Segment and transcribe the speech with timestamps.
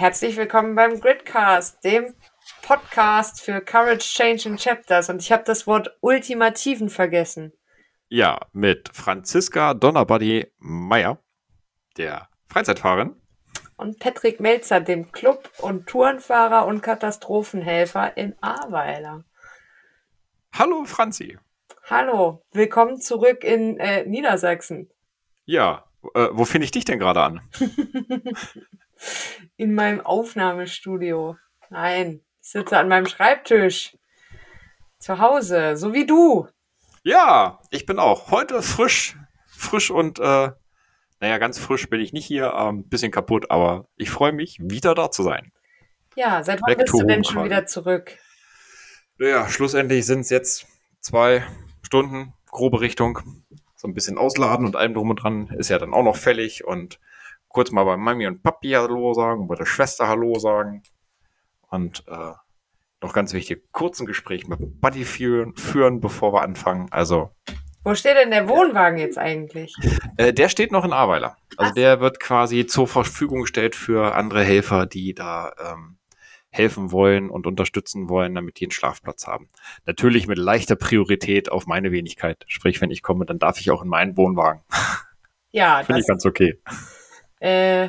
[0.00, 2.14] Herzlich willkommen beim Gridcast, dem
[2.62, 5.08] Podcast für Courage, Change and Chapters.
[5.08, 7.52] Und ich habe das Wort Ultimativen vergessen.
[8.08, 11.18] Ja, mit Franziska Donnerbody Meyer,
[11.96, 13.20] der Freizeitfahrerin.
[13.76, 19.24] Und Patrick Melzer, dem Club- und Tourenfahrer und Katastrophenhelfer in Ahrweiler.
[20.56, 21.38] Hallo Franzi.
[21.90, 24.92] Hallo, willkommen zurück in äh, Niedersachsen.
[25.44, 27.40] Ja, äh, wo finde ich dich denn gerade an?
[29.56, 31.36] in meinem Aufnahmestudio.
[31.70, 33.96] Nein, ich sitze an meinem Schreibtisch.
[34.98, 36.48] Zu Hause, so wie du.
[37.04, 39.16] Ja, ich bin auch heute frisch,
[39.46, 40.50] frisch und äh,
[41.20, 44.58] naja, ganz frisch bin ich nicht hier, ein ähm, bisschen kaputt, aber ich freue mich,
[44.60, 45.52] wieder da zu sein.
[46.16, 48.16] Ja, seit wann bist du denn schon wieder zurück?
[49.18, 50.66] Naja, schlussendlich sind es jetzt
[51.00, 51.44] zwei
[51.82, 53.20] Stunden, grobe Richtung.
[53.80, 56.64] So ein bisschen ausladen und allem drum und dran ist ja dann auch noch fällig
[56.64, 56.98] und
[57.46, 60.82] kurz mal bei Mami und Papi Hallo sagen, bei der Schwester Hallo sagen
[61.70, 62.32] und äh,
[63.00, 66.88] noch ganz wichtig, kurzen Gespräch mit Buddy führen, führen, bevor wir anfangen.
[66.90, 67.30] Also.
[67.84, 69.74] Wo steht denn der Wohnwagen jetzt eigentlich?
[70.16, 71.36] Äh, der steht noch in Aweiler.
[71.56, 71.74] Also Ach.
[71.74, 75.97] der wird quasi zur Verfügung gestellt für andere Helfer, die da ähm,
[76.50, 79.48] helfen wollen und unterstützen wollen, damit die einen Schlafplatz haben.
[79.84, 82.44] Natürlich mit leichter Priorität auf meine Wenigkeit.
[82.46, 84.62] Sprich, wenn ich komme, dann darf ich auch in meinen Wohnwagen.
[85.50, 86.60] Ja, finde ich ganz okay.
[87.40, 87.88] Äh,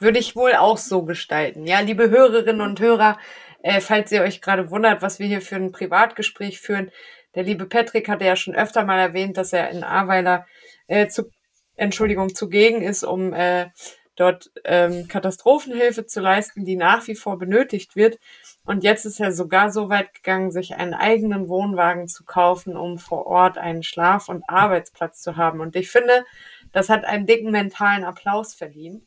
[0.00, 1.66] würde ich wohl auch so gestalten.
[1.66, 3.18] Ja, liebe Hörerinnen und Hörer,
[3.62, 6.90] äh, falls ihr euch gerade wundert, was wir hier für ein Privatgespräch führen,
[7.34, 10.46] der liebe Patrick hatte ja schon öfter mal erwähnt, dass er in Ahrweiler
[10.86, 11.30] äh, zu,
[11.76, 13.70] Entschuldigung, zugegen ist, um äh,
[14.16, 18.18] dort ähm, Katastrophenhilfe zu leisten, die nach wie vor benötigt wird.
[18.64, 22.98] Und jetzt ist er sogar so weit gegangen, sich einen eigenen Wohnwagen zu kaufen, um
[22.98, 25.60] vor Ort einen Schlaf- und Arbeitsplatz zu haben.
[25.60, 26.24] Und ich finde,
[26.72, 29.02] das hat einen dicken mentalen Applaus verdient.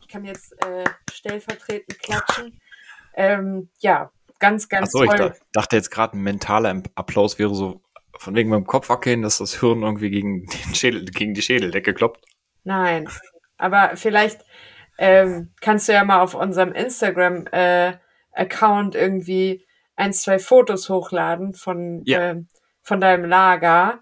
[0.00, 2.60] Ich kann jetzt äh, stellvertretend klatschen.
[3.14, 5.32] Ähm, ja, ganz, ganz Achso, toll.
[5.34, 7.82] ich dachte jetzt gerade, ein mentaler Applaus wäre so
[8.18, 11.92] von wegen meinem Kopf wackeln, dass das Hirn irgendwie gegen, den Schädel, gegen die Schädeldecke
[11.92, 12.24] kloppt.
[12.64, 13.08] Nein,
[13.62, 14.44] aber vielleicht
[14.98, 22.02] ähm, kannst du ja mal auf unserem Instagram-Account äh, irgendwie ein, zwei Fotos hochladen von,
[22.04, 22.30] ja.
[22.30, 22.42] äh,
[22.82, 24.00] von deinem Lager.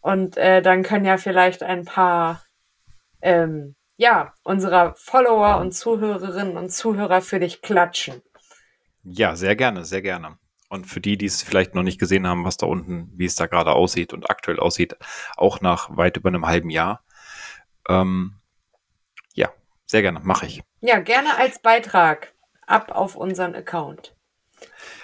[0.00, 2.42] Und äh, dann können ja vielleicht ein paar
[3.20, 8.22] ähm, ja, unserer Follower und Zuhörerinnen und Zuhörer für dich klatschen.
[9.04, 10.38] Ja, sehr gerne, sehr gerne.
[10.68, 13.34] Und für die, die es vielleicht noch nicht gesehen haben, was da unten, wie es
[13.34, 14.96] da gerade aussieht und aktuell aussieht,
[15.36, 17.04] auch nach weit über einem halben Jahr.
[17.88, 18.41] Ähm,
[19.92, 20.62] sehr gerne, mache ich.
[20.80, 22.32] Ja, gerne als Beitrag
[22.66, 24.16] ab auf unseren Account.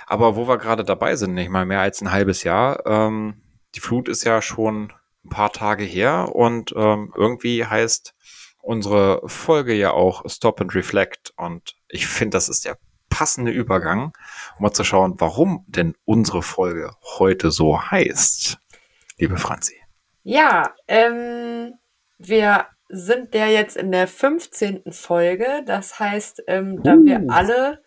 [0.06, 3.43] Aber wo wir gerade dabei sind, nicht mal mehr als ein halbes Jahr, ähm,
[3.75, 4.94] die Flut ist ja schon
[5.27, 8.15] ein paar Tage her und ähm, irgendwie heißt
[8.62, 12.78] unsere Folge ja auch Stop and Reflect und ich finde, das ist der
[13.10, 14.12] passende Übergang,
[14.56, 18.59] um mal zu schauen, warum denn unsere Folge heute so heißt,
[19.19, 19.77] liebe Franzi.
[20.22, 21.75] Ja, ähm,
[22.16, 24.93] wir sind der jetzt in der 15.
[24.93, 25.62] Folge.
[25.66, 27.04] Das heißt, ähm, da uh.
[27.04, 27.82] wir alle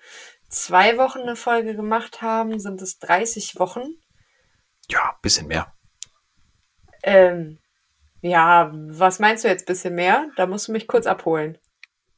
[0.49, 3.95] zwei Wochen eine Folge gemacht haben, sind es 30 Wochen.
[4.89, 5.73] Ja, bisschen mehr.
[7.03, 7.59] Ähm,
[8.21, 10.27] ja, was meinst du jetzt bisschen mehr?
[10.35, 11.57] Da musst du mich kurz abholen.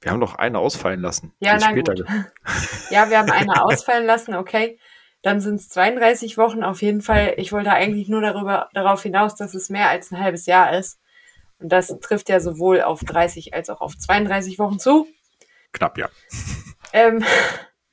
[0.01, 1.33] Wir haben doch eine ausfallen lassen.
[1.39, 1.87] Ja, na gut.
[2.89, 4.77] ja, wir haben eine ausfallen lassen, okay.
[5.21, 7.35] Dann sind es 32 Wochen auf jeden Fall.
[7.37, 10.99] Ich wollte eigentlich nur darüber, darauf hinaus, dass es mehr als ein halbes Jahr ist.
[11.63, 15.07] Und das trifft ja sowohl auf 30 als auch auf 32 Wochen zu.
[15.71, 16.09] Knapp, ja.
[16.95, 17.23] Ähm,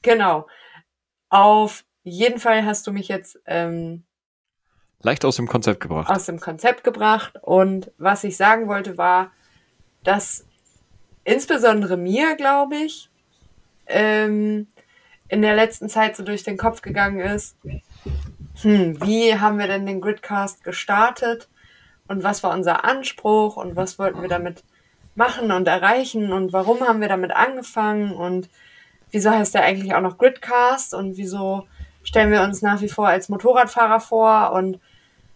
[0.03, 0.47] genau.
[1.31, 4.05] Auf jeden Fall hast du mich jetzt ähm,
[5.01, 6.11] leicht aus dem Konzept gebracht.
[6.11, 7.39] Aus dem Konzept gebracht.
[7.41, 9.33] Und was ich sagen wollte, war,
[10.05, 10.45] dass
[11.25, 13.09] insbesondere mir, glaube ich,
[13.87, 14.67] ähm,
[15.29, 17.57] in der letzten Zeit so durch den Kopf gegangen ist,
[18.61, 21.49] hm, wie haben wir denn den Gridcast gestartet
[22.11, 23.57] und was war unser Anspruch?
[23.57, 24.65] Und was wollten wir damit
[25.15, 26.33] machen und erreichen?
[26.33, 28.11] Und warum haben wir damit angefangen?
[28.11, 28.49] Und
[29.13, 30.93] wieso heißt der eigentlich auch noch Gridcast?
[30.93, 31.69] Und wieso
[32.03, 34.51] stellen wir uns nach wie vor als Motorradfahrer vor?
[34.51, 34.81] Und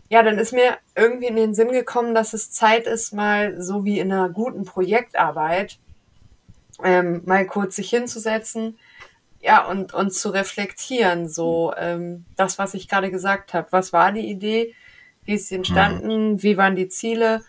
[0.09, 3.85] ja, dann ist mir irgendwie in den Sinn gekommen, dass es Zeit ist, mal so
[3.85, 5.79] wie in einer guten Projektarbeit,
[6.83, 8.79] ähm, mal kurz sich hinzusetzen,
[9.41, 13.69] ja, und, und zu reflektieren, so ähm, das, was ich gerade gesagt habe.
[13.71, 14.75] Was war die Idee?
[15.25, 16.33] Wie ist sie entstanden?
[16.33, 16.43] Mhm.
[16.43, 17.43] Wie waren die Ziele?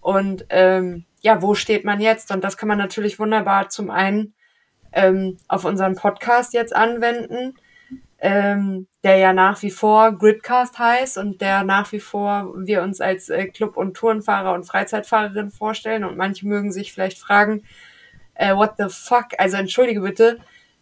[0.00, 2.30] Und ähm, ja, wo steht man jetzt?
[2.30, 4.34] Und das kann man natürlich wunderbar zum einen
[4.92, 7.54] ähm, auf unseren Podcast jetzt anwenden
[8.20, 13.00] ähm, der ja nach wie vor Gridcast heißt und der nach wie vor wir uns
[13.00, 16.04] als äh, Club- und Tourenfahrer und Freizeitfahrerin vorstellen.
[16.04, 17.62] Und manche mögen sich vielleicht fragen,
[18.34, 19.28] äh, what the fuck?
[19.38, 20.38] Also entschuldige bitte,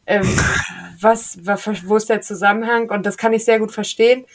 [0.07, 0.27] ähm,
[1.01, 2.91] was, was, wo ist der Zusammenhang?
[2.91, 4.27] Und das kann ich sehr gut verstehen.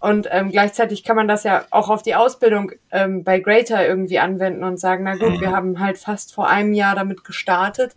[0.00, 4.18] Und ähm, gleichzeitig kann man das ja auch auf die Ausbildung ähm, bei Greater irgendwie
[4.18, 7.96] anwenden und sagen, na gut, wir haben halt fast vor einem Jahr damit gestartet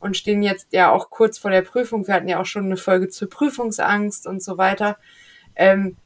[0.00, 2.06] und stehen jetzt ja auch kurz vor der Prüfung.
[2.06, 4.96] Wir hatten ja auch schon eine Folge zur Prüfungsangst und so weiter.
[5.54, 5.96] Ähm,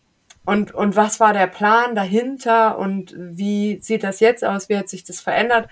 [0.45, 4.69] und, und was war der Plan dahinter und wie sieht das jetzt aus?
[4.69, 5.69] Wie hat sich das verändert?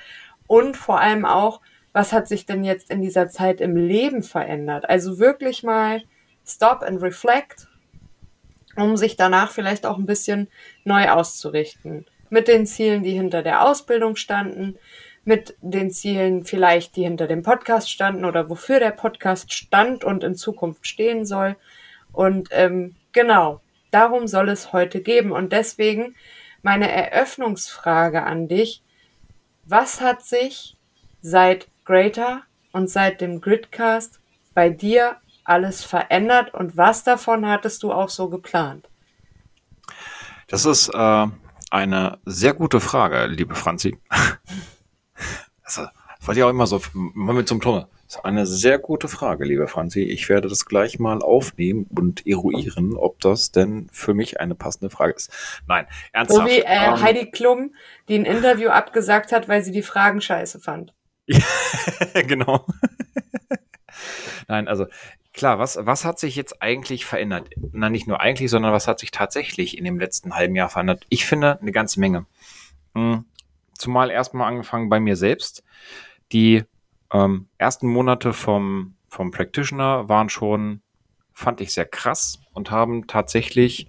[0.46, 1.60] Und vor allem auch,
[1.92, 4.88] was hat sich denn jetzt in dieser Zeit im Leben verändert?
[4.88, 6.02] Also wirklich mal
[6.46, 7.67] stop and reflect,
[8.80, 10.48] um sich danach vielleicht auch ein bisschen
[10.84, 12.06] neu auszurichten.
[12.30, 14.78] Mit den Zielen, die hinter der Ausbildung standen,
[15.24, 20.24] mit den Zielen vielleicht, die hinter dem Podcast standen oder wofür der Podcast stand und
[20.24, 21.56] in Zukunft stehen soll.
[22.12, 23.60] Und ähm, genau,
[23.90, 25.32] darum soll es heute geben.
[25.32, 26.14] Und deswegen
[26.62, 28.82] meine Eröffnungsfrage an dich.
[29.64, 30.76] Was hat sich
[31.20, 32.42] seit Greater
[32.72, 34.20] und seit dem Gridcast
[34.54, 35.16] bei dir
[35.48, 38.88] alles verändert und was davon hattest du auch so geplant?
[40.48, 41.26] Das ist äh,
[41.70, 43.98] eine sehr gute Frage, liebe Franzi.
[45.62, 45.86] also,
[46.20, 47.86] wollte ich auch immer so, mal mit zum Tunnel.
[48.08, 50.00] Das ist eine sehr gute Frage, liebe Franzi.
[50.00, 54.88] Ich werde das gleich mal aufnehmen und eruieren, ob das denn für mich eine passende
[54.88, 55.30] Frage ist.
[55.66, 56.40] Nein, ernsthaft.
[56.40, 57.74] So wie äh, ähm, Heidi Klum,
[58.08, 60.94] die ein Interview abgesagt hat, weil sie die Fragen scheiße fand.
[62.26, 62.66] genau.
[64.48, 64.86] Nein, also
[65.38, 67.48] klar, was, was hat sich jetzt eigentlich verändert?
[67.72, 71.06] Na, nicht nur eigentlich, sondern was hat sich tatsächlich in dem letzten halben Jahr verändert?
[71.08, 72.26] Ich finde eine ganze Menge.
[72.94, 73.24] Hm,
[73.72, 75.62] zumal erstmal angefangen bei mir selbst.
[76.32, 76.64] Die
[77.12, 80.82] ähm, ersten Monate vom, vom Practitioner waren schon,
[81.32, 83.88] fand ich sehr krass und haben tatsächlich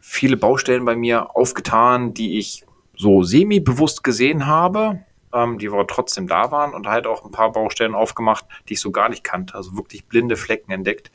[0.00, 2.64] viele Baustellen bei mir aufgetan, die ich
[2.94, 5.00] so semi-bewusst gesehen habe,
[5.32, 8.80] ähm, die aber trotzdem da waren und halt auch ein paar Baustellen aufgemacht, die ich
[8.80, 11.10] so gar nicht kannte, also wirklich blinde Flecken entdeckt,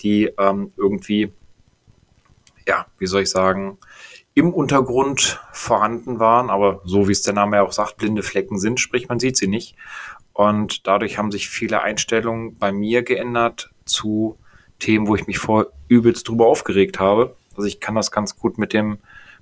[0.00, 1.32] die ähm, irgendwie,
[2.66, 3.78] ja, wie soll ich sagen,
[4.34, 8.58] im Untergrund vorhanden waren, aber so wie es der Name ja auch sagt, blinde Flecken
[8.58, 9.76] sind, sprich man sieht sie nicht.
[10.32, 14.36] Und dadurch haben sich viele Einstellungen bei mir geändert zu
[14.80, 17.36] Themen, wo ich mich vor übelst drüber aufgeregt habe.
[17.56, 18.98] Also ich kann das ganz gut mit dem,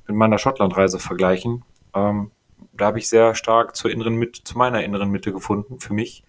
[0.07, 1.65] mit meiner Schottlandreise vergleichen.
[1.95, 2.31] Ähm,
[2.73, 6.25] da habe ich sehr stark zur inneren Mitte, zu meiner inneren Mitte gefunden für mich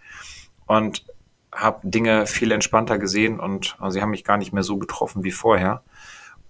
[0.65, 1.05] und
[1.51, 5.23] habe Dinge viel entspannter gesehen und also sie haben mich gar nicht mehr so getroffen
[5.23, 5.83] wie vorher.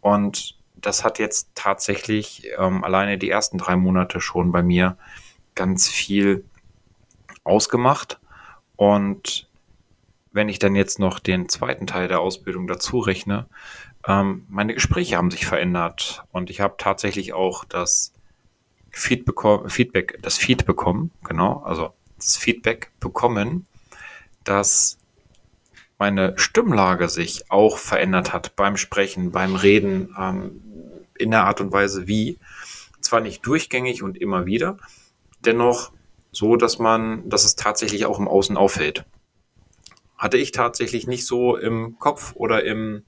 [0.02, 4.98] Und das hat jetzt tatsächlich ähm, alleine die ersten drei Monate schon bei mir
[5.56, 6.46] ganz viel
[7.44, 8.20] ausgemacht.
[8.76, 9.48] Und
[10.32, 13.48] wenn ich dann jetzt noch den zweiten Teil der Ausbildung dazu rechne,
[14.08, 18.14] ähm, meine Gespräche haben sich verändert und ich habe tatsächlich auch das
[18.94, 19.26] Feed
[19.68, 23.66] Feedback, das Feed bekommen, genau, also das Feedback bekommen,
[24.44, 25.00] dass
[25.98, 30.62] meine Stimmlage sich auch verändert hat beim Sprechen, beim Reden, ähm,
[31.18, 32.38] in der Art und Weise wie.
[33.02, 34.78] Zwar nicht durchgängig und immer wieder,
[35.44, 35.92] dennoch
[36.32, 39.06] so, dass man, dass es tatsächlich auch im Außen auffällt.
[40.18, 43.04] Hatte ich tatsächlich nicht so im Kopf oder im,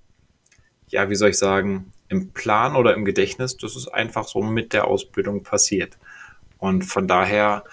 [0.90, 3.58] ja, wie soll ich sagen, im Plan oder im Gedächtnis.
[3.58, 5.98] Das ist einfach so mit der Ausbildung passiert.
[6.58, 7.64] Und von daher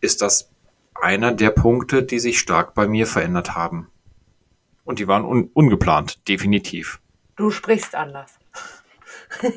[0.00, 0.50] ist das
[0.94, 3.88] einer der Punkte, die sich stark bei mir verändert haben.
[4.84, 7.00] Und die waren un ungeplant, definitiv.
[7.36, 8.38] Du sprichst anders.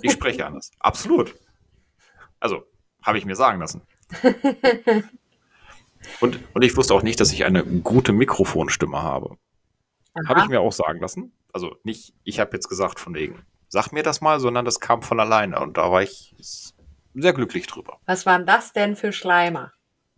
[0.02, 0.72] Ich spreche anders.
[0.80, 1.36] Absolut.
[2.40, 2.64] Also,
[3.04, 3.84] habe ich mir sagen lassen.
[6.20, 9.38] Und, und ich wusste auch nicht, dass ich eine gute Mikrofonstimme habe.
[10.28, 11.32] Habe ich mir auch sagen lassen.
[11.54, 15.02] Also nicht, ich habe jetzt gesagt von wegen, sag mir das mal, sondern das kam
[15.02, 16.36] von alleine und da war ich
[17.14, 18.00] sehr glücklich drüber.
[18.06, 19.72] Was waren das denn für Schleimer?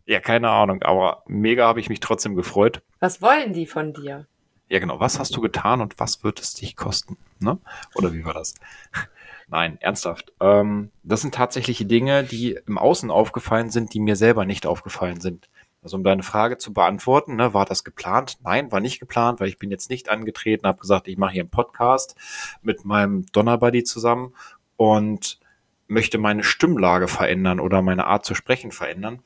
[0.06, 2.82] Ja, keine Ahnung, aber mega habe ich mich trotzdem gefreut.
[3.00, 4.26] Was wollen die von dir?
[4.68, 5.00] Ja, genau.
[5.00, 7.18] Was hast du getan und was wird es dich kosten?
[7.40, 7.58] Ne?
[7.96, 8.56] Oder wie war das?
[9.48, 10.32] Nein, ernsthaft.
[10.40, 15.20] Ähm, das sind tatsächliche Dinge, die im Außen aufgefallen sind, die mir selber nicht aufgefallen
[15.22, 15.50] sind.
[15.82, 18.38] Also um deine Frage zu beantworten, ne, war das geplant?
[18.44, 21.44] Nein, war nicht geplant, weil ich bin jetzt nicht angetreten, habe gesagt, ich mache hier
[21.44, 22.16] einen Podcast
[22.62, 24.34] mit meinem Donnerbuddy zusammen
[24.76, 25.40] und
[25.88, 29.22] möchte meine Stimmlage verändern oder meine Art zu sprechen verändern,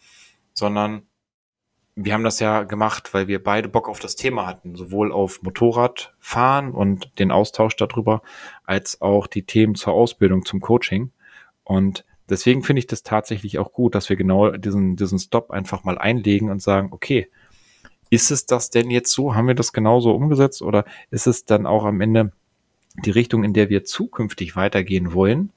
[0.53, 1.07] sondern
[1.95, 5.43] wir haben das ja gemacht, weil wir beide Bock auf das Thema hatten, sowohl auf
[5.43, 8.21] Motorradfahren und den Austausch darüber,
[8.63, 11.11] als auch die Themen zur Ausbildung, zum Coaching.
[11.63, 15.83] Und deswegen finde ich das tatsächlich auch gut, dass wir genau diesen, diesen Stop einfach
[15.83, 17.29] mal einlegen und sagen, okay,
[18.09, 19.35] ist es das denn jetzt so?
[19.35, 22.31] Haben wir das genauso umgesetzt oder ist es dann auch am Ende
[23.05, 25.51] die Richtung, in der wir zukünftig weitergehen wollen?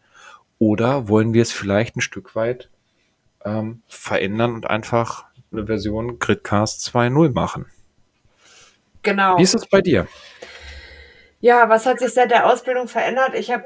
[0.59, 2.71] Oder wollen wir es vielleicht ein Stück weit
[3.45, 7.67] ähm, verändern und einfach eine Version Gridcast 2.0 machen?
[9.03, 9.39] Genau.
[9.39, 10.09] Wie ist es bei dir?
[11.41, 13.35] Ja, was hat sich seit der Ausbildung verändert?
[13.35, 13.65] Ich habe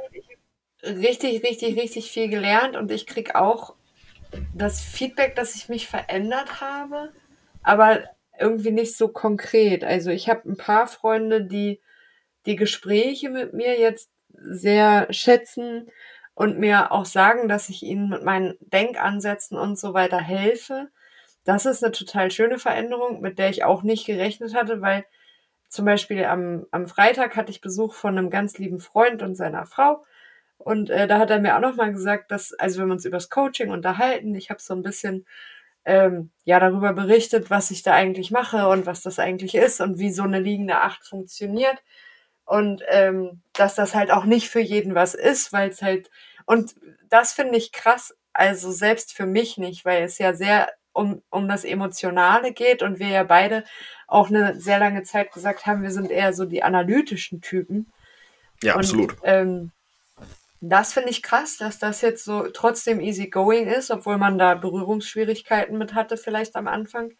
[0.83, 3.75] richtig, richtig, richtig viel gelernt und ich kriege auch
[4.55, 7.13] das Feedback, dass ich mich verändert habe,
[7.63, 8.01] aber
[8.39, 9.85] irgendwie nicht so konkret.
[9.85, 11.81] Also ich habe ein paar Freunde, die
[12.47, 15.91] die Gespräche mit mir jetzt sehr schätzen
[16.35, 20.89] und mir auch sagen, dass ich ihnen mit meinen Denkansätzen und so weiter helfe.
[21.45, 25.05] Das ist eine total schöne Veränderung, mit der ich auch nicht gerechnet hatte, weil
[25.69, 29.67] zum Beispiel am, am Freitag hatte ich Besuch von einem ganz lieben Freund und seiner
[29.67, 30.05] Frau.
[30.61, 33.17] Und äh, da hat er mir auch nochmal gesagt, dass, also wenn wir uns über
[33.17, 35.27] das Coaching unterhalten, ich habe so ein bisschen
[35.87, 39.99] ähm, ja darüber berichtet, was ich da eigentlich mache und was das eigentlich ist und
[39.99, 41.83] wie so eine liegende Acht funktioniert.
[42.45, 46.11] Und ähm, dass das halt auch nicht für jeden was ist, weil es halt,
[46.45, 46.75] und
[47.09, 51.49] das finde ich krass, also selbst für mich nicht, weil es ja sehr um, um
[51.49, 53.65] das Emotionale geht und wir ja beide
[54.09, 57.93] auch eine sehr lange Zeit gesagt haben, wir sind eher so die analytischen Typen.
[58.63, 59.17] Ja, und, absolut.
[59.23, 59.71] Ähm,
[60.61, 64.55] das finde ich krass, dass das jetzt so trotzdem easy going ist, obwohl man da
[64.55, 67.13] Berührungsschwierigkeiten mit hatte, vielleicht am Anfang.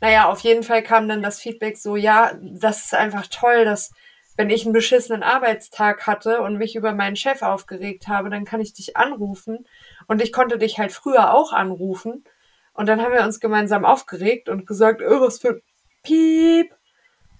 [0.00, 3.92] Naja, auf jeden Fall kam dann das Feedback so, ja, das ist einfach toll, dass
[4.36, 8.60] wenn ich einen beschissenen Arbeitstag hatte und mich über meinen Chef aufgeregt habe, dann kann
[8.60, 9.66] ich dich anrufen.
[10.06, 12.24] Und ich konnte dich halt früher auch anrufen.
[12.72, 15.60] Und dann haben wir uns gemeinsam aufgeregt und gesagt, oh, was für
[16.04, 16.72] Piep.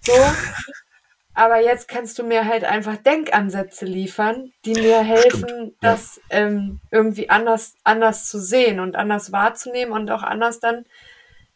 [0.01, 0.13] So.
[1.33, 5.91] Aber jetzt kannst du mir halt einfach Denkansätze liefern, die mir helfen, Stimmt, ja.
[5.91, 10.85] das ähm, irgendwie anders, anders zu sehen und anders wahrzunehmen und auch anders dann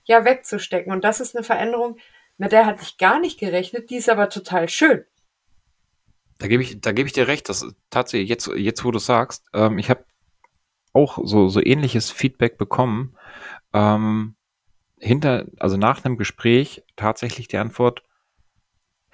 [0.05, 0.93] ja wegzustecken.
[0.93, 1.97] Und das ist eine Veränderung,
[2.37, 5.05] mit der hatte ich gar nicht gerechnet, die ist aber total schön.
[6.39, 9.45] Da gebe ich, da gebe ich dir recht, dass tatsächlich jetzt, jetzt wo du sagst,
[9.53, 10.05] ähm, ich habe
[10.93, 13.15] auch so, so ähnliches Feedback bekommen.
[13.73, 14.35] Ähm,
[14.99, 18.03] hinter, also nach einem Gespräch tatsächlich die Antwort,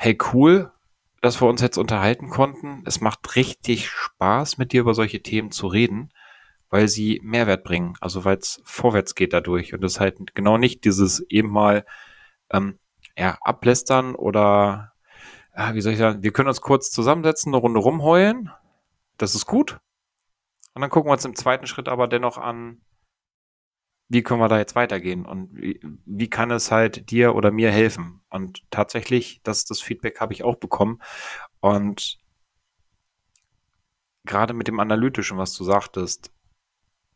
[0.01, 0.71] hey cool,
[1.21, 2.83] dass wir uns jetzt unterhalten konnten.
[2.85, 6.13] Es macht richtig Spaß, mit dir über solche Themen zu reden,
[6.69, 7.95] weil sie Mehrwert bringen.
[7.99, 9.73] Also weil es vorwärts geht dadurch.
[9.73, 11.85] Und es halt genau nicht dieses eben mal
[12.49, 12.79] ähm,
[13.17, 14.93] ja, ablästern oder
[15.55, 18.51] ja, wie soll ich sagen, wir können uns kurz zusammensetzen, eine Runde rumheulen.
[19.17, 19.81] Das ist gut.
[20.75, 22.79] Und dann gucken wir uns im zweiten Schritt aber dennoch an,
[24.09, 27.71] wie können wir da jetzt weitergehen und wie, wie kann es halt dir oder mir
[27.71, 28.21] helfen?
[28.29, 30.99] Und tatsächlich, das, das Feedback habe ich auch bekommen.
[31.59, 32.19] Und
[34.25, 36.31] gerade mit dem Analytischen, was du sagtest,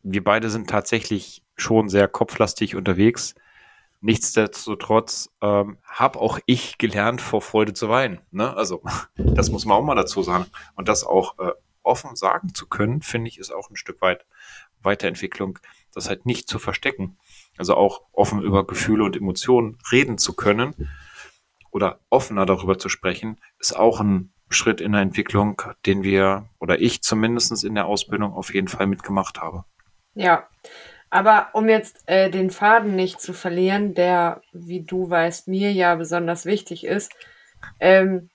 [0.04, 3.34] wir beide sind tatsächlich schon sehr kopflastig unterwegs.
[4.00, 8.20] Nichtsdestotrotz ähm, habe auch ich gelernt, vor Freude zu weinen.
[8.30, 8.54] Ne?
[8.56, 8.82] Also
[9.16, 10.46] das muss man auch mal dazu sagen.
[10.76, 14.26] Und das auch äh, offen sagen zu können, finde ich, ist auch ein Stück weit
[14.82, 15.58] Weiterentwicklung
[15.94, 17.18] das halt nicht zu verstecken.
[17.56, 20.90] Also auch offen über Gefühle und Emotionen reden zu können
[21.70, 26.80] oder offener darüber zu sprechen, ist auch ein Schritt in der Entwicklung, den wir oder
[26.80, 29.64] ich zumindest in der Ausbildung auf jeden Fall mitgemacht habe.
[30.14, 30.48] Ja,
[31.10, 35.94] aber um jetzt äh, den Faden nicht zu verlieren, der, wie du weißt, mir ja
[35.94, 37.12] besonders wichtig ist,
[37.80, 38.30] ähm,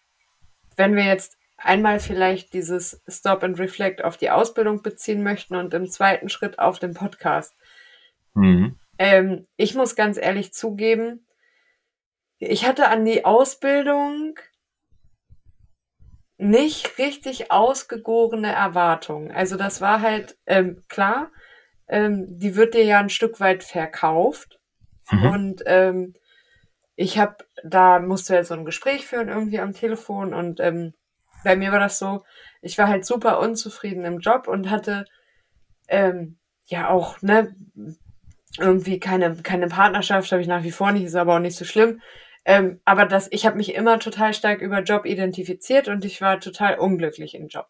[0.76, 5.74] wenn wir jetzt einmal vielleicht dieses Stop and Reflect auf die Ausbildung beziehen möchten und
[5.74, 7.56] im zweiten Schritt auf den Podcast.
[8.34, 8.78] Mhm.
[8.98, 11.26] Ähm, ich muss ganz ehrlich zugeben,
[12.38, 14.40] ich hatte an die Ausbildung
[16.38, 19.32] nicht richtig ausgegorene Erwartungen.
[19.32, 21.32] Also das war halt ähm, klar,
[21.90, 24.60] ähm, die wird dir ja ein Stück weit verkauft.
[25.12, 25.26] Mhm.
[25.26, 26.14] Und ähm,
[26.96, 30.94] ich habe, da musste jetzt so ein Gespräch führen irgendwie am Telefon und ähm,
[31.44, 32.24] bei mir war das so,
[32.62, 35.06] ich war halt super unzufrieden im Job und hatte
[35.88, 37.56] ähm, ja auch, ne,
[38.58, 41.66] irgendwie keine, keine Partnerschaft, habe ich nach wie vor nicht, ist aber auch nicht so
[41.66, 42.02] schlimm.
[42.46, 46.40] Ähm, aber das, ich habe mich immer total stark über Job identifiziert und ich war
[46.40, 47.68] total unglücklich im Job.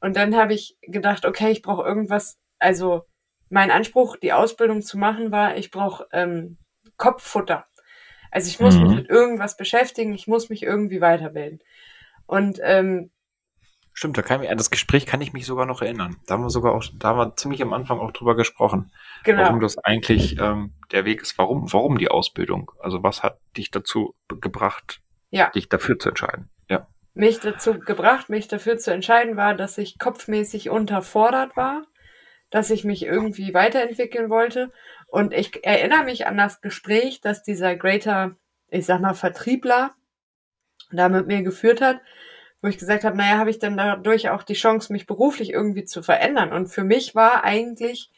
[0.00, 3.04] Und dann habe ich gedacht, okay, ich brauche irgendwas, also
[3.48, 6.58] mein Anspruch, die Ausbildung zu machen, war, ich brauche ähm,
[6.96, 7.66] Kopffutter.
[8.30, 8.82] Also ich muss mhm.
[8.82, 11.60] mich mit irgendwas beschäftigen, ich muss mich irgendwie weiterbilden.
[12.30, 13.10] Und ähm,
[13.92, 16.16] Stimmt, da kann ich, an das Gespräch kann ich mich sogar noch erinnern.
[16.26, 18.92] Da haben wir sogar auch, da haben wir ziemlich am Anfang auch drüber gesprochen.
[19.24, 19.42] Genau.
[19.42, 22.70] Warum das eigentlich ähm, der Weg ist, warum, warum die Ausbildung?
[22.78, 25.50] Also was hat dich dazu gebracht, ja.
[25.50, 26.48] dich dafür zu entscheiden?
[26.68, 26.86] Ja.
[27.14, 31.82] Mich dazu gebracht, mich dafür zu entscheiden, war, dass ich kopfmäßig unterfordert war,
[32.50, 34.70] dass ich mich irgendwie weiterentwickeln wollte.
[35.08, 38.36] Und ich erinnere mich an das Gespräch, dass dieser Greater,
[38.68, 39.94] ich sag mal, Vertriebler
[40.92, 42.00] da mit mir geführt hat,
[42.62, 45.84] wo ich gesagt habe, naja, habe ich denn dadurch auch die Chance, mich beruflich irgendwie
[45.84, 46.52] zu verändern?
[46.52, 48.10] Und für mich war eigentlich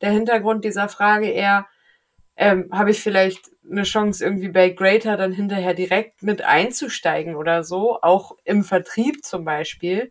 [0.00, 1.66] der Hintergrund dieser Frage eher,
[2.36, 7.62] ähm, habe ich vielleicht eine Chance, irgendwie bei Greater dann hinterher direkt mit einzusteigen oder
[7.62, 10.10] so, auch im Vertrieb zum Beispiel.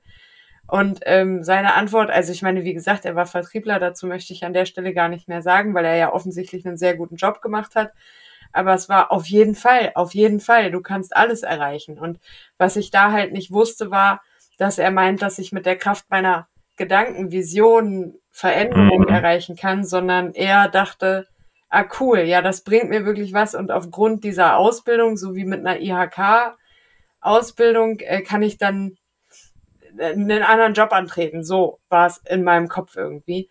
[0.68, 4.46] Und ähm, seine Antwort, also ich meine, wie gesagt, er war Vertriebler, dazu möchte ich
[4.46, 7.42] an der Stelle gar nicht mehr sagen, weil er ja offensichtlich einen sehr guten Job
[7.42, 7.92] gemacht hat.
[8.52, 12.00] Aber es war auf jeden Fall, auf jeden Fall, du kannst alles erreichen.
[12.00, 12.20] Und
[12.58, 14.22] was ich da halt nicht wusste, war,
[14.58, 19.14] dass er meint, dass ich mit der Kraft meiner Gedanken, Visionen, Veränderungen mhm.
[19.14, 21.28] erreichen kann, sondern er dachte,
[21.70, 25.66] ah cool, ja, das bringt mir wirklich was und aufgrund dieser Ausbildung, so wie mit
[25.66, 28.98] einer IHK-Ausbildung, äh, kann ich dann
[29.98, 31.44] einen anderen Job antreten.
[31.44, 33.50] So war es in meinem Kopf irgendwie.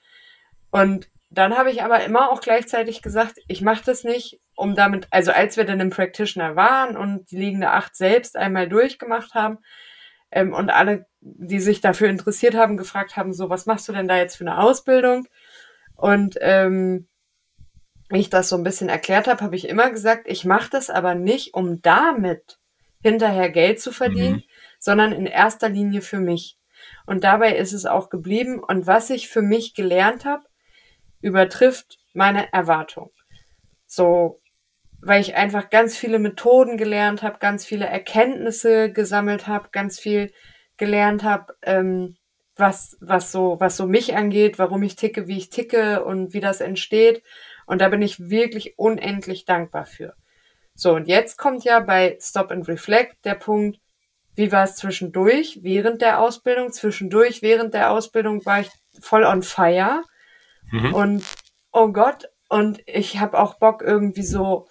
[0.70, 5.06] Und dann habe ich aber immer auch gleichzeitig gesagt, ich mache das nicht, um damit,
[5.10, 9.58] also als wir dann im Practitioner waren und die liegende Acht selbst einmal durchgemacht haben
[10.32, 14.08] ähm, und alle, die sich dafür interessiert haben, gefragt haben, so, was machst du denn
[14.08, 15.28] da jetzt für eine Ausbildung?
[15.94, 17.06] Und ähm,
[18.10, 21.14] ich das so ein bisschen erklärt habe, habe ich immer gesagt, ich mache das aber
[21.14, 22.58] nicht, um damit
[23.00, 24.42] hinterher Geld zu verdienen, mhm.
[24.80, 26.58] sondern in erster Linie für mich.
[27.06, 28.58] Und dabei ist es auch geblieben.
[28.58, 30.44] Und was ich für mich gelernt habe,
[31.20, 33.12] übertrifft meine Erwartung.
[33.86, 34.40] So,
[35.00, 40.32] weil ich einfach ganz viele Methoden gelernt habe, ganz viele Erkenntnisse gesammelt habe, ganz viel
[40.76, 42.16] gelernt habe, ähm,
[42.56, 46.40] was, was so, was so mich angeht, warum ich ticke, wie ich ticke und wie
[46.40, 47.22] das entsteht.
[47.66, 50.14] Und da bin ich wirklich unendlich dankbar für.
[50.74, 53.78] So, und jetzt kommt ja bei Stop and Reflect der Punkt,
[54.34, 56.72] wie war es zwischendurch, während der Ausbildung?
[56.72, 60.02] Zwischendurch, während der Ausbildung war ich voll on fire.
[60.70, 60.94] Mhm.
[60.94, 61.24] Und
[61.72, 64.68] oh Gott, und ich habe auch Bock, irgendwie so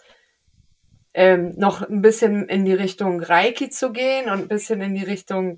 [1.18, 5.04] ähm, noch ein bisschen in die Richtung Reiki zu gehen und ein bisschen in die
[5.04, 5.58] Richtung,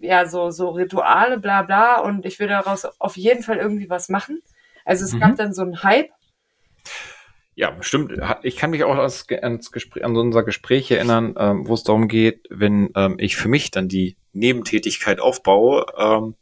[0.00, 2.00] ja, so, so Rituale, bla bla.
[2.00, 4.40] Und ich will daraus auf jeden Fall irgendwie was machen.
[4.86, 5.20] Also es mhm.
[5.20, 6.08] gab dann so einen Hype
[7.58, 8.12] ja, stimmt.
[8.42, 12.06] Ich kann mich auch ans, ans Gespräch, an unser Gespräch erinnern, ähm, wo es darum
[12.06, 16.36] geht, wenn ähm, ich für mich dann die Nebentätigkeit aufbaue, ähm,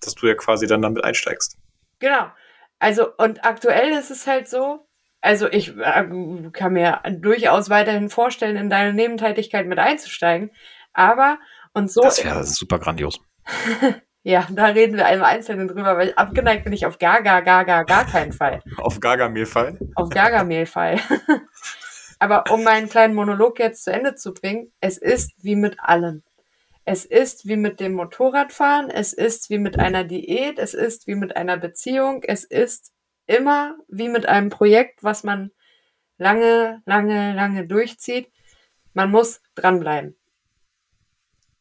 [0.00, 1.56] dass du ja quasi dann damit einsteigst.
[2.00, 2.32] Genau.
[2.80, 4.85] Also, und aktuell ist es halt so,
[5.20, 6.04] also ich äh,
[6.52, 10.50] kann mir durchaus weiterhin vorstellen, in deine Nebentätigkeit mit einzusteigen,
[10.92, 11.38] aber
[11.72, 12.00] und so.
[12.00, 13.20] Das wäre super grandios.
[14.28, 17.64] Ja, da reden wir einmal einzeln drüber, weil abgeneigt bin ich auf gar, gar, gar,
[17.64, 18.60] gar, gar keinen Fall.
[18.78, 19.78] Auf Gargamelfall?
[19.94, 20.98] Auf Gargamelfall.
[22.18, 26.24] Aber um meinen kleinen Monolog jetzt zu Ende zu bringen, es ist wie mit allem.
[26.84, 31.14] Es ist wie mit dem Motorradfahren, es ist wie mit einer Diät, es ist wie
[31.14, 32.92] mit einer Beziehung, es ist
[33.26, 35.50] immer wie mit einem Projekt, was man
[36.18, 38.30] lange, lange, lange durchzieht.
[38.94, 40.16] Man muss dranbleiben.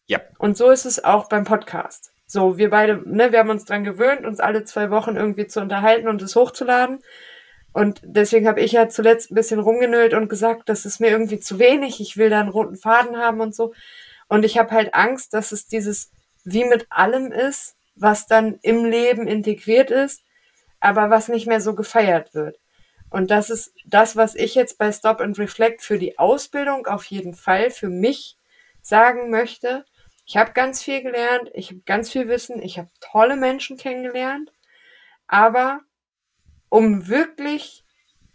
[0.07, 0.21] Ja.
[0.37, 2.11] Und so ist es auch beim Podcast.
[2.27, 5.61] So, wir beide, ne, wir haben uns dran gewöhnt, uns alle zwei Wochen irgendwie zu
[5.61, 6.99] unterhalten und es hochzuladen.
[7.73, 11.39] Und deswegen habe ich ja zuletzt ein bisschen rumgenölt und gesagt, das ist mir irgendwie
[11.39, 13.73] zu wenig, ich will da einen roten Faden haben und so.
[14.27, 16.11] Und ich habe halt Angst, dass es dieses
[16.45, 20.21] wie mit allem ist, was dann im Leben integriert ist,
[20.85, 22.59] aber was nicht mehr so gefeiert wird.
[23.09, 27.05] Und das ist das, was ich jetzt bei Stop and Reflect für die Ausbildung auf
[27.05, 28.37] jeden Fall für mich
[28.83, 29.83] sagen möchte.
[30.27, 34.51] Ich habe ganz viel gelernt, ich habe ganz viel Wissen, ich habe tolle Menschen kennengelernt,
[35.25, 35.79] aber
[36.69, 37.83] um wirklich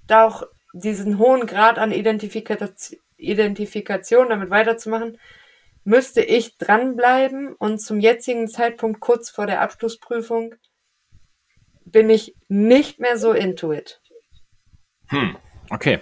[0.09, 5.21] da auch diesen hohen Grad an Identifikation, damit weiterzumachen,
[5.85, 10.57] müsste ich dranbleiben und zum jetzigen Zeitpunkt kurz vor der Abschlussprüfung
[11.93, 14.01] bin ich nicht mehr so into it.
[15.09, 15.37] Hm,
[15.71, 16.01] okay.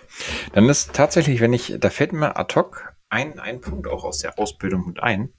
[0.53, 4.18] Dann ist tatsächlich, wenn ich, da fällt mir ad hoc ein, ein Punkt auch aus
[4.18, 5.33] der Ausbildung mit ein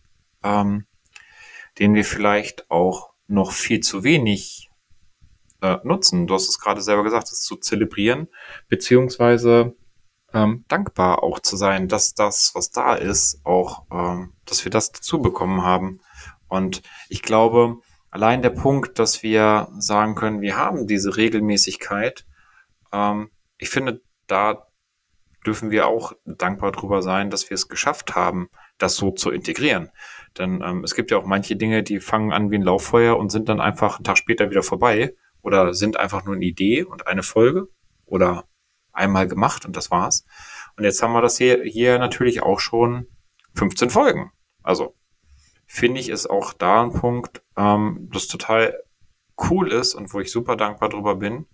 [0.44, 0.86] ähm,
[1.78, 4.70] den wir vielleicht auch noch viel zu wenig
[5.62, 6.28] äh, nutzen.
[6.28, 8.28] Du hast es gerade selber gesagt, es zu zelebrieren,
[8.68, 9.76] beziehungsweise
[10.34, 14.92] ähm, dankbar auch zu sein, dass das, was da ist, auch, ähm, dass wir das
[14.92, 16.02] dazu bekommen haben.
[16.48, 17.78] Und ich glaube,
[18.12, 22.26] allein der Punkt, dass wir sagen können, wir haben diese Regelmäßigkeit,
[22.92, 24.68] ähm, ich finde, da
[25.46, 29.90] dürfen wir auch dankbar drüber sein, dass wir es geschafft haben, das so zu integrieren.
[30.38, 33.32] Denn ähm, es gibt ja auch manche Dinge, die fangen an wie ein Lauffeuer und
[33.32, 37.08] sind dann einfach einen Tag später wieder vorbei oder sind einfach nur eine Idee und
[37.08, 37.68] eine Folge
[38.06, 38.46] oder
[38.92, 40.26] einmal gemacht und das war's.
[40.78, 43.08] Und jetzt haben wir das hier, hier natürlich auch schon
[43.54, 44.32] 15 Folgen.
[44.62, 44.96] Also
[45.70, 48.84] finde ich, ist auch da ein Punkt, ähm, das total
[49.50, 51.46] cool ist und wo ich super dankbar drüber bin,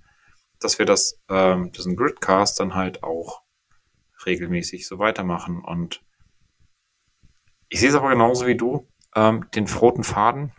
[0.60, 3.44] dass wir das, ähm, diesen Gridcast dann halt auch
[4.26, 5.62] regelmäßig so weitermachen.
[5.64, 6.02] Und
[7.70, 8.88] ich sehe es aber genauso wie du.
[9.16, 10.52] Ähm, den roten Faden,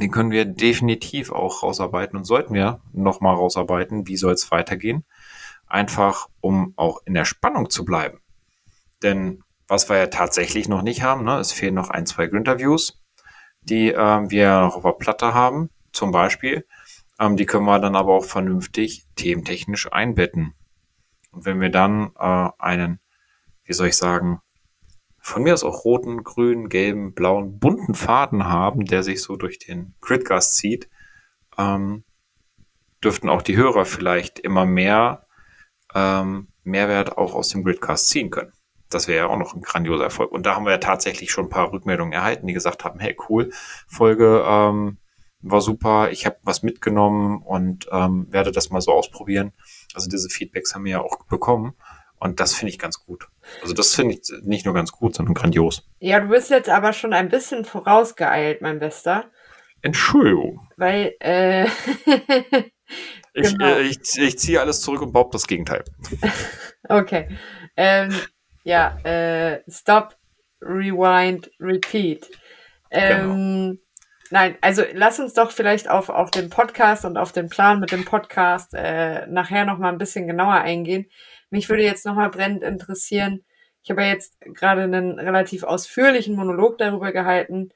[0.00, 4.06] den können wir definitiv auch rausarbeiten und sollten wir nochmal rausarbeiten.
[4.06, 5.04] Wie soll es weitergehen?
[5.66, 8.20] einfach um auch in der Spannung zu bleiben.
[9.02, 13.02] Denn was wir ja tatsächlich noch nicht haben, ne, es fehlen noch ein, zwei Interviews,
[13.60, 16.66] die ähm, wir noch auf der Platte haben, zum Beispiel.
[17.18, 20.54] Ähm, die können wir dann aber auch vernünftig thementechnisch einbetten.
[21.32, 23.00] Und wenn wir dann äh, einen,
[23.64, 24.40] wie soll ich sagen,
[25.18, 29.58] von mir aus auch roten, grünen, gelben, blauen, bunten Faden haben, der sich so durch
[29.58, 30.88] den Gridcast zieht,
[31.58, 32.04] ähm,
[33.02, 35.26] dürften auch die Hörer vielleicht immer mehr
[35.94, 38.52] ähm, Mehrwert auch aus dem Gridcast ziehen können.
[38.90, 40.32] Das wäre ja auch noch ein grandioser Erfolg.
[40.32, 43.16] Und da haben wir ja tatsächlich schon ein paar Rückmeldungen erhalten, die gesagt haben, hey,
[43.28, 43.50] cool,
[43.88, 44.98] Folge ähm,
[45.40, 49.52] war super, ich habe was mitgenommen und ähm, werde das mal so ausprobieren.
[49.94, 51.74] Also diese Feedbacks haben wir ja auch bekommen.
[52.18, 53.28] Und das finde ich ganz gut.
[53.60, 55.86] Also das finde ich nicht nur ganz gut, sondern grandios.
[55.98, 59.30] Ja, du bist jetzt aber schon ein bisschen vorausgeeilt, mein Bester.
[59.82, 60.66] Entschuldigung.
[60.76, 61.66] Weil, äh,
[63.34, 63.66] ich, genau.
[63.66, 65.84] äh, ich, ich ziehe alles zurück und behaupte das Gegenteil.
[66.88, 67.28] okay.
[67.76, 68.14] Ähm,
[68.66, 70.16] ja, äh, stop,
[70.60, 72.28] rewind, repeat.
[72.90, 73.78] Ähm,
[74.30, 77.92] Nein, also lass uns doch vielleicht auf, auf den Podcast und auf den Plan mit
[77.92, 81.06] dem Podcast äh, nachher nochmal ein bisschen genauer eingehen.
[81.50, 83.44] Mich würde jetzt nochmal brennend interessieren,
[83.84, 87.70] ich habe ja jetzt gerade einen relativ ausführlichen Monolog darüber gehalten,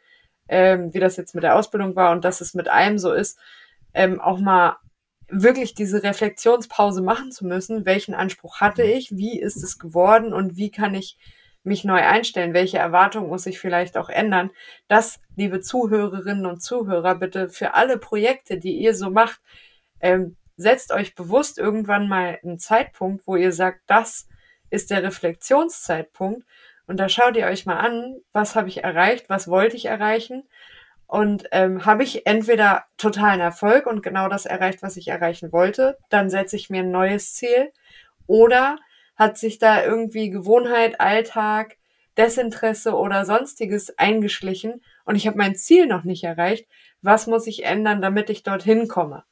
[0.49, 3.39] ähm, wie das jetzt mit der Ausbildung war und dass es mit allem so ist,
[3.95, 4.77] ähm, auch mal
[5.31, 7.87] wirklich diese Reflexionspause machen zu müssen.
[7.87, 9.17] Welchen Anspruch hatte ich?
[9.17, 10.33] Wie ist es geworden?
[10.33, 11.19] Und wie kann ich
[11.63, 12.55] mich neu einstellen?
[12.55, 14.51] Welche Erwartungen muss ich vielleicht auch ändern?
[14.89, 19.41] Das, liebe Zuhörerinnen und Zuhörer, bitte für alle Projekte, die ihr so macht,
[20.01, 24.29] ähm, setzt euch bewusst irgendwann mal einen Zeitpunkt, wo ihr sagt, das
[24.71, 26.47] ist der Reflexionszeitpunkt.
[26.87, 30.49] Und da schaut ihr euch mal an, was habe ich erreicht, was wollte ich erreichen.
[31.11, 35.99] Und ähm, habe ich entweder totalen Erfolg und genau das erreicht, was ich erreichen wollte,
[36.09, 37.73] dann setze ich mir ein neues Ziel.
[38.29, 38.79] Oder
[39.17, 41.79] hat sich da irgendwie Gewohnheit, Alltag,
[42.17, 46.69] Desinteresse oder sonstiges eingeschlichen und ich habe mein Ziel noch nicht erreicht.
[47.03, 49.25] Was muss ich ändern, damit ich dorthin komme?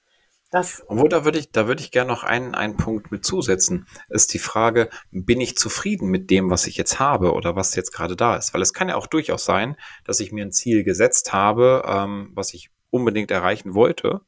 [0.50, 3.86] Das Obwohl, da würde ich, da würde ich gerne noch einen, einen Punkt mit zusetzen.
[4.08, 7.92] Ist die Frage, bin ich zufrieden mit dem, was ich jetzt habe oder was jetzt
[7.92, 8.54] gerade da ist?
[8.54, 12.30] Weil es kann ja auch durchaus sein, dass ich mir ein Ziel gesetzt habe, ähm,
[12.34, 14.22] was ich unbedingt erreichen wollte,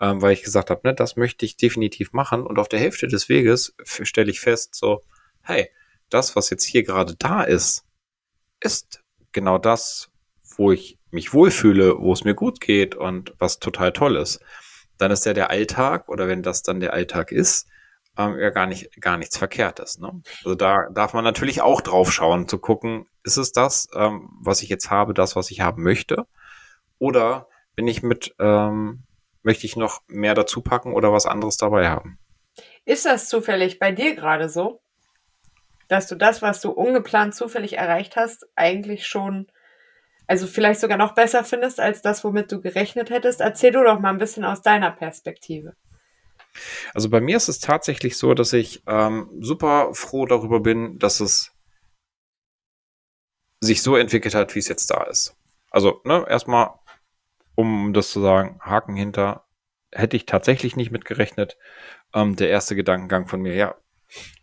[0.00, 2.44] ähm, weil ich gesagt habe, ne, das möchte ich definitiv machen.
[2.44, 5.02] Und auf der Hälfte des Weges stelle ich fest, so,
[5.42, 5.70] hey,
[6.08, 7.84] das, was jetzt hier gerade da ist,
[8.58, 10.10] ist genau das,
[10.56, 14.40] wo ich mich wohlfühle, wo es mir gut geht und was total toll ist
[15.02, 17.68] dann ist ja der Alltag, oder wenn das dann der Alltag ist,
[18.16, 19.98] ähm, ja gar nicht, gar nichts Verkehrtes.
[19.98, 20.22] Ne?
[20.44, 24.62] Also da darf man natürlich auch drauf schauen, zu gucken, ist es das, ähm, was
[24.62, 26.26] ich jetzt habe, das, was ich haben möchte?
[26.98, 29.02] Oder bin ich mit, ähm,
[29.42, 32.18] möchte ich noch mehr dazu packen oder was anderes dabei haben?
[32.84, 34.82] Ist das zufällig bei dir gerade so,
[35.88, 39.46] dass du das, was du ungeplant zufällig erreicht hast, eigentlich schon
[40.26, 43.40] also vielleicht sogar noch besser findest als das, womit du gerechnet hättest.
[43.40, 45.74] Erzähl du doch mal ein bisschen aus deiner Perspektive.
[46.94, 51.20] Also bei mir ist es tatsächlich so, dass ich ähm, super froh darüber bin, dass
[51.20, 51.52] es
[53.60, 55.36] sich so entwickelt hat, wie es jetzt da ist.
[55.70, 56.70] Also ne, erstmal,
[57.54, 59.46] um das zu sagen, Haken hinter,
[59.92, 61.56] hätte ich tatsächlich nicht mitgerechnet.
[62.14, 63.74] Ähm, der erste Gedankengang von mir, ja,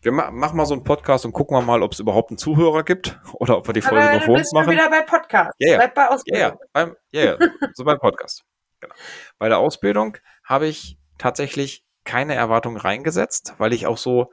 [0.02, 2.38] wir ma machen mal so einen Podcast und gucken wir mal, ob es überhaupt einen
[2.38, 4.72] Zuhörer gibt oder ob wir die Folge noch für uns machen.
[4.72, 5.56] wieder bei Podcast.
[5.60, 5.78] Ja, ja.
[5.78, 6.42] Bleib bei Ausbildung.
[6.42, 8.44] Ja, ja, beim, so beim Podcast.
[8.80, 8.96] Genau.
[9.38, 14.32] Bei der Ausbildung habe ich tatsächlich keine Erwartungen reingesetzt, weil ich auch so.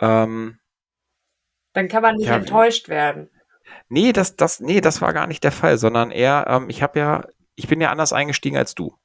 [0.00, 0.58] Ähm,
[1.72, 3.30] Dann kann man nicht ja, enttäuscht werden.
[3.88, 6.98] Nee, das, das, nee, das war gar nicht der Fall, sondern eher, ähm, ich habe
[6.98, 8.96] ja, ich bin ja anders eingestiegen als du.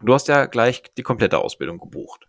[0.00, 2.26] Du hast ja gleich die komplette Ausbildung gebucht.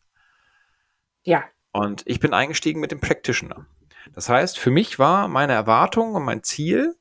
[1.23, 1.43] Ja.
[1.73, 3.65] Und ich bin eingestiegen mit dem Practitioner.
[4.13, 6.95] Das heißt, für mich war meine Erwartung und mein Ziel,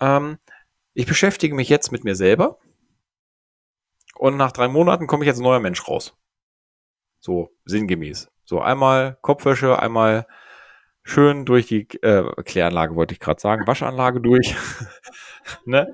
[0.00, 0.38] ähm,
[0.92, 2.58] ich beschäftige mich jetzt mit mir selber
[4.16, 6.16] und nach drei Monaten komme ich als neuer Mensch raus.
[7.20, 8.28] So sinngemäß.
[8.44, 10.26] So einmal Kopfwäsche, einmal
[11.02, 14.54] schön durch die äh, Kläranlage, wollte ich gerade sagen, Waschanlage durch.
[15.64, 15.92] ne?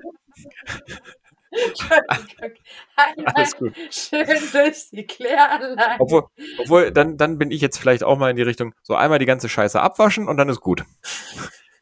[3.35, 3.75] Alles gut.
[3.91, 5.95] Schön durch die Kläranlage.
[5.99, 6.23] Obwohl,
[6.59, 9.25] obwohl dann, dann bin ich jetzt vielleicht auch mal in die Richtung, so einmal die
[9.25, 10.83] ganze Scheiße abwaschen und dann ist gut.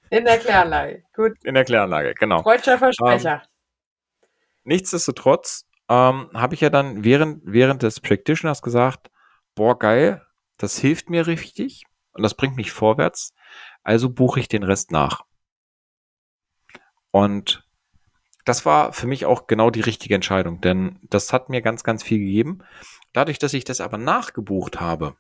[0.10, 1.34] In der Kläranlage, gut.
[1.44, 2.42] In der Kläranlage, genau.
[2.42, 3.44] Freudscher Versprecher.
[3.44, 4.28] Ähm,
[4.66, 9.10] nichtsdestotrotz ähm, habe ich ja dann während, während des Practitioners gesagt,
[9.56, 10.22] boah, geil,
[10.58, 13.34] das hilft mir richtig und das bringt mich vorwärts,
[13.84, 15.22] also buche ich den Rest nach.
[17.12, 17.64] Und
[18.46, 22.04] das war für mich auch genau die richtige Entscheidung, denn das hat mir ganz, ganz
[22.04, 22.60] viel gegeben.
[23.14, 25.16] Dadurch, dass ich das aber nachgebucht habe,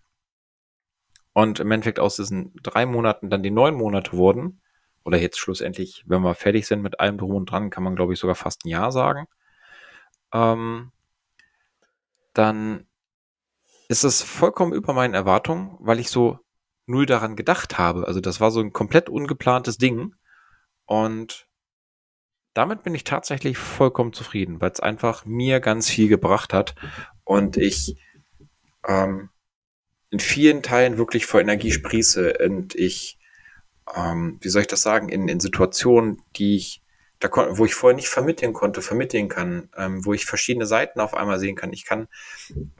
[1.33, 4.61] und im Endeffekt aus diesen drei Monaten dann die neun Monate wurden,
[5.03, 8.13] oder jetzt schlussendlich, wenn wir fertig sind mit allem drum und dran, kann man glaube
[8.13, 9.27] ich sogar fast ein Jahr sagen,
[10.33, 10.91] ähm,
[12.33, 12.87] dann
[13.87, 16.39] ist es vollkommen über meinen Erwartungen, weil ich so
[16.85, 18.07] null daran gedacht habe.
[18.07, 20.15] Also das war so ein komplett ungeplantes Ding
[20.85, 21.47] und
[22.53, 26.75] damit bin ich tatsächlich vollkommen zufrieden, weil es einfach mir ganz viel gebracht hat
[27.23, 27.97] und ich
[28.87, 29.29] ähm,
[30.09, 33.17] in vielen Teilen wirklich vor Energie sprieße und ich,
[33.95, 36.81] ähm, wie soll ich das sagen, in, in Situationen, die ich,
[37.19, 41.13] da wo ich vorher nicht vermitteln konnte, vermitteln kann, ähm, wo ich verschiedene Seiten auf
[41.13, 41.71] einmal sehen kann.
[41.71, 42.07] Ich kann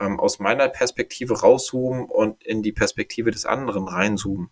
[0.00, 4.50] ähm, aus meiner Perspektive rauszoomen und in die Perspektive des anderen reinzoomen.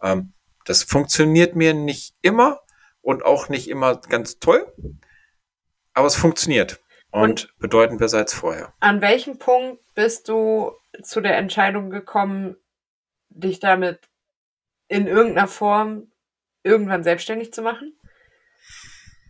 [0.00, 0.32] Ähm,
[0.64, 2.60] das funktioniert mir nicht immer
[3.04, 4.72] und auch nicht immer ganz toll,
[5.92, 8.72] aber es funktioniert und, und bedeutend besser als vorher.
[8.80, 12.56] An welchem Punkt bist du zu der Entscheidung gekommen,
[13.28, 14.00] dich damit
[14.88, 16.10] in irgendeiner Form
[16.62, 17.92] irgendwann selbstständig zu machen?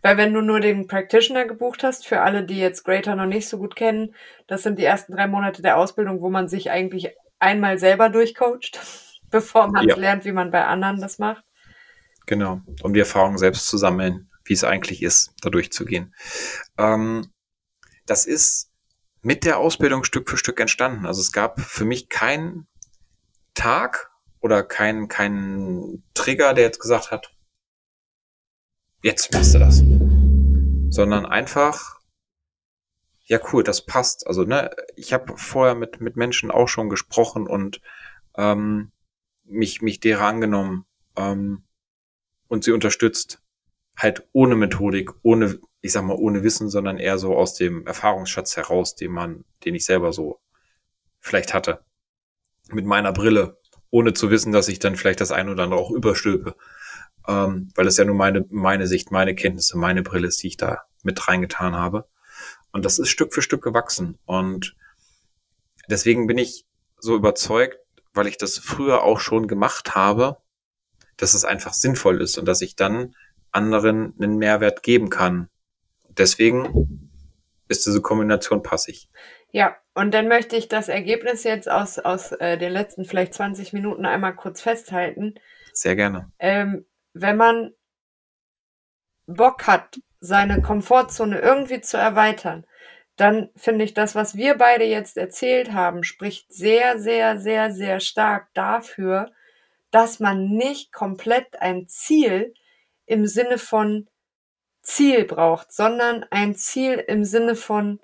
[0.01, 3.49] Weil wenn du nur den Practitioner gebucht hast, für alle, die jetzt Greater noch nicht
[3.49, 4.15] so gut kennen,
[4.47, 7.09] das sind die ersten drei Monate der Ausbildung, wo man sich eigentlich
[7.39, 8.79] einmal selber durchcoacht,
[9.31, 9.95] bevor man ja.
[9.97, 11.43] lernt, wie man bei anderen das macht.
[12.25, 16.13] Genau, um die Erfahrung selbst zu sammeln, wie es eigentlich ist, da durchzugehen.
[16.77, 17.27] Ähm,
[18.05, 18.71] das ist
[19.21, 21.05] mit der Ausbildung Stück für Stück entstanden.
[21.05, 22.67] Also es gab für mich keinen
[23.55, 27.35] Tag oder keinen kein Trigger, der jetzt gesagt hat,
[29.01, 29.81] jetzt machst du das.
[30.89, 31.99] Sondern einfach,
[33.23, 34.27] ja cool, das passt.
[34.27, 37.81] Also ne, ich habe vorher mit, mit Menschen auch schon gesprochen und
[38.37, 38.91] ähm,
[39.43, 40.85] mich, mich derer angenommen
[41.15, 41.64] ähm,
[42.47, 43.41] und sie unterstützt.
[43.97, 48.57] Halt ohne Methodik, ohne ich sag mal, ohne Wissen, sondern eher so aus dem Erfahrungsschatz
[48.57, 50.39] heraus, den man, den ich selber so
[51.19, 51.85] vielleicht hatte.
[52.71, 53.59] Mit meiner Brille,
[53.91, 56.55] ohne zu wissen, dass ich dann vielleicht das ein oder andere auch überstülpe.
[57.27, 60.57] Ähm, weil es ja nur meine, meine Sicht, meine Kenntnisse, meine Brille ist, die ich
[60.57, 62.07] da mit reingetan habe.
[62.71, 64.17] Und das ist Stück für Stück gewachsen.
[64.25, 64.75] Und
[65.87, 66.65] deswegen bin ich
[66.97, 67.77] so überzeugt,
[68.13, 70.37] weil ich das früher auch schon gemacht habe,
[71.17, 73.15] dass es einfach sinnvoll ist und dass ich dann
[73.51, 75.49] anderen einen Mehrwert geben kann
[76.17, 77.11] deswegen
[77.67, 79.09] ist diese Kombination passig.
[79.51, 83.73] Ja, und dann möchte ich das Ergebnis jetzt aus, aus äh, den letzten vielleicht 20
[83.73, 85.35] Minuten einmal kurz festhalten.
[85.73, 86.31] Sehr gerne.
[86.39, 87.73] Ähm, wenn man
[89.25, 92.65] Bock hat, seine Komfortzone irgendwie zu erweitern,
[93.15, 97.99] dann finde ich das, was wir beide jetzt erzählt haben, spricht sehr, sehr, sehr, sehr
[97.99, 99.31] stark dafür,
[99.95, 102.53] dass man nicht komplett ein Ziel
[103.05, 104.09] im Sinne von
[104.81, 108.01] Ziel braucht, sondern ein Ziel im Sinne von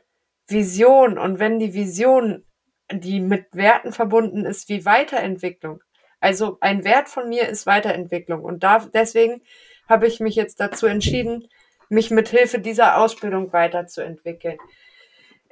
[0.47, 1.17] Vision.
[1.17, 2.45] Und wenn die Vision,
[2.89, 5.83] die mit Werten verbunden ist, wie Weiterentwicklung.
[6.21, 8.41] Also ein Wert von mir ist Weiterentwicklung.
[8.41, 9.41] Und da, deswegen
[9.89, 11.49] habe ich mich jetzt dazu entschieden,
[11.89, 14.57] mich mit Hilfe dieser Ausbildung weiterzuentwickeln.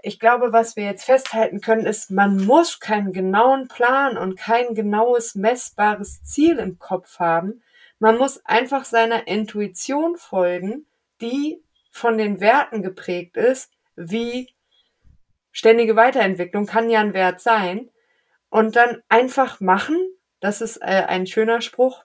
[0.03, 4.75] Ich glaube, was wir jetzt festhalten können, ist, man muss keinen genauen Plan und kein
[4.75, 7.61] genaues messbares Ziel im Kopf haben.
[7.99, 10.85] Man muss einfach seiner Intuition folgen
[11.21, 14.53] die von den Werten geprägt ist, wie
[15.51, 17.89] ständige Weiterentwicklung kann ja ein Wert sein.
[18.49, 19.97] Und dann einfach machen,
[20.39, 22.03] das ist äh, ein schöner Spruch,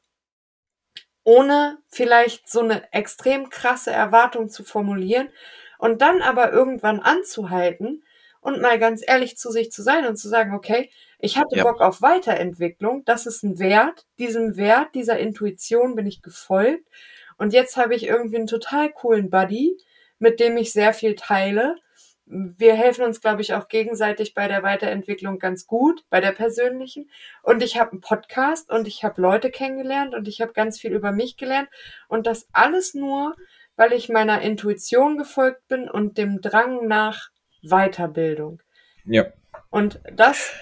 [1.22, 5.30] ohne vielleicht so eine extrem krasse Erwartung zu formulieren
[5.78, 8.04] und dann aber irgendwann anzuhalten
[8.40, 11.64] und mal ganz ehrlich zu sich zu sein und zu sagen, okay, ich hatte ja.
[11.64, 16.84] Bock auf Weiterentwicklung, das ist ein Wert, diesem Wert, dieser Intuition bin ich gefolgt
[17.37, 19.76] und jetzt habe ich irgendwie einen total coolen Buddy,
[20.18, 21.76] mit dem ich sehr viel teile.
[22.26, 27.10] Wir helfen uns, glaube ich, auch gegenseitig bei der Weiterentwicklung ganz gut, bei der persönlichen.
[27.42, 30.92] Und ich habe einen Podcast und ich habe Leute kennengelernt und ich habe ganz viel
[30.92, 31.68] über mich gelernt.
[32.08, 33.34] Und das alles nur,
[33.76, 37.30] weil ich meiner Intuition gefolgt bin und dem Drang nach
[37.62, 38.62] Weiterbildung.
[39.04, 39.26] Ja.
[39.70, 40.52] Und das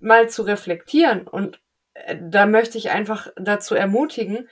[0.00, 1.60] mal zu reflektieren und
[1.94, 4.48] äh, da möchte ich einfach dazu ermutigen,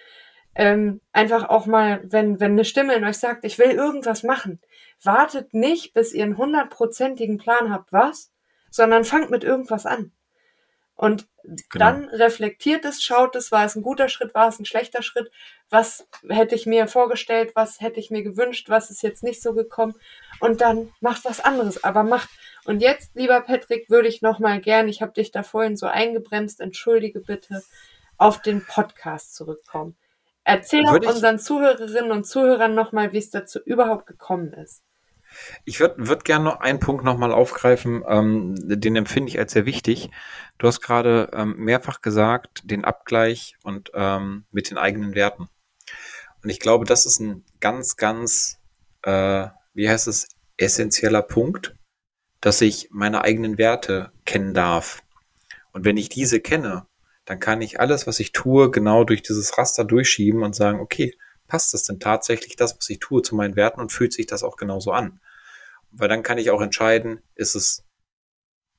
[0.55, 4.61] ähm, einfach auch mal, wenn, wenn eine Stimme in euch sagt, ich will irgendwas machen,
[5.03, 8.33] wartet nicht, bis ihr einen hundertprozentigen Plan habt, was,
[8.71, 10.13] sondern fangt mit irgendwas an.
[11.01, 11.63] Und genau.
[11.79, 15.31] dann reflektiert es, schaut es, war es ein guter Schritt, war es ein schlechter Schritt,
[15.71, 19.55] was hätte ich mir vorgestellt, was hätte ich mir gewünscht, was ist jetzt nicht so
[19.55, 19.95] gekommen
[20.41, 22.29] und dann macht was anderes, aber macht.
[22.67, 26.61] Und jetzt, lieber Patrick, würde ich nochmal gern, ich habe dich da vorhin so eingebremst,
[26.61, 27.63] entschuldige bitte,
[28.19, 29.97] auf den Podcast zurückkommen.
[30.45, 34.83] Erzähl doch unseren Zuhörerinnen und Zuhörern nochmal, wie es dazu überhaupt gekommen ist.
[35.65, 39.67] Ich würde würd gerne noch einen Punkt nochmal aufgreifen, ähm, den empfinde ich als sehr
[39.67, 40.11] wichtig.
[40.59, 45.49] Du hast gerade ähm, mehrfach gesagt, den Abgleich und ähm, mit den eigenen Werten.
[46.43, 48.59] Und ich glaube, das ist ein ganz, ganz,
[49.03, 51.75] äh, wie heißt es, essentieller Punkt,
[52.41, 55.03] dass ich meine eigenen Werte kennen darf.
[55.73, 56.87] Und wenn ich diese kenne,
[57.25, 61.15] dann kann ich alles, was ich tue, genau durch dieses Raster durchschieben und sagen, okay,
[61.51, 64.45] passt das denn tatsächlich das, was ich tue, zu meinen Werten und fühlt sich das
[64.45, 65.21] auch genauso an?
[65.91, 67.85] Weil dann kann ich auch entscheiden, ist es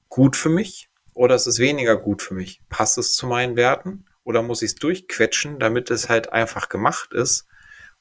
[0.07, 2.61] gut für mich oder ist es weniger gut für mich?
[2.69, 7.13] Passt es zu meinen Werten oder muss ich es durchquetschen, damit es halt einfach gemacht
[7.13, 7.45] ist?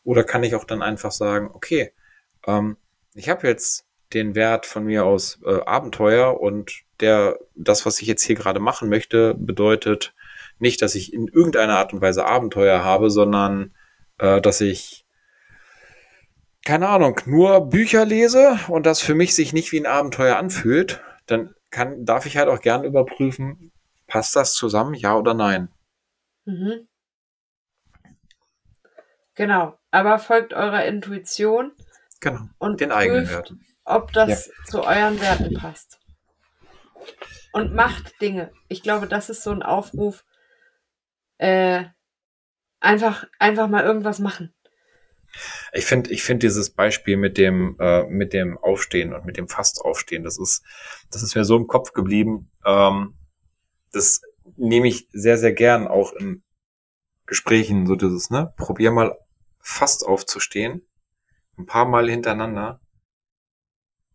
[0.05, 1.93] Oder kann ich auch dann einfach sagen, okay,
[2.47, 2.77] ähm,
[3.15, 8.07] ich habe jetzt den Wert von mir aus äh, Abenteuer und der, das, was ich
[8.07, 10.15] jetzt hier gerade machen möchte, bedeutet
[10.59, 13.75] nicht, dass ich in irgendeiner Art und Weise Abenteuer habe, sondern
[14.21, 15.05] äh, dass ich
[16.65, 21.03] keine Ahnung, nur Bücher lese und das für mich sich nicht wie ein Abenteuer anfühlt,
[21.27, 23.73] dann kann, darf ich halt auch gern überprüfen,
[24.07, 25.73] passt das zusammen, ja oder nein?
[26.45, 26.87] Mhm.
[29.35, 31.73] Genau, aber folgt eurer Intuition.
[32.21, 33.65] Genau, und den eigenen Werten.
[33.85, 34.53] Ob das ja.
[34.67, 35.99] zu euren Werten passt.
[37.53, 38.53] Und macht Dinge.
[38.69, 40.25] Ich glaube, das ist so ein Aufruf.
[41.39, 41.87] Äh,
[42.81, 44.53] einfach, einfach mal irgendwas machen.
[45.73, 49.49] Ich finde, ich finde dieses Beispiel mit dem, äh, mit dem Aufstehen und mit dem
[49.49, 50.65] Fastaufstehen, das ist,
[51.11, 52.51] das ist mir so im Kopf geblieben.
[52.67, 53.15] Ähm,
[53.93, 54.23] das
[54.57, 56.43] nehme ich sehr, sehr gern auch in
[57.27, 58.53] Gesprächen, so dieses, ne?
[58.57, 59.17] Probier mal
[59.61, 60.87] fast aufzustehen.
[61.57, 62.81] Ein paar Mal hintereinander.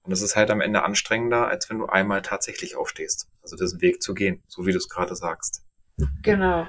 [0.04, 3.30] Und das ist halt am Ende anstrengender, als wenn du einmal tatsächlich aufstehst.
[3.42, 5.65] Also diesen Weg zu gehen, so wie du es gerade sagst.
[6.22, 6.68] Genau.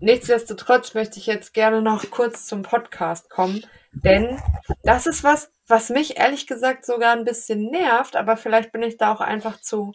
[0.00, 4.40] Nichtsdestotrotz möchte ich jetzt gerne noch kurz zum Podcast kommen, denn
[4.82, 8.96] das ist was, was mich ehrlich gesagt sogar ein bisschen nervt, aber vielleicht bin ich
[8.96, 9.92] da auch einfach zu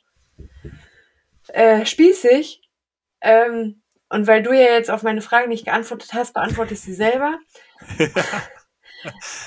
[1.50, 2.62] äh, spießig.
[3.22, 6.94] Ähm, und weil du ja jetzt auf meine Frage nicht geantwortet hast, beantworte ich sie
[6.94, 7.38] selber.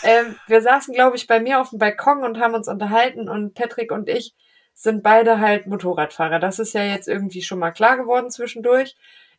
[0.02, 3.54] ähm, wir saßen, glaube ich, bei mir auf dem Balkon und haben uns unterhalten und
[3.54, 4.34] Patrick und ich
[4.74, 6.40] sind beide halt Motorradfahrer.
[6.40, 8.96] Das ist ja jetzt irgendwie schon mal klar geworden zwischendurch.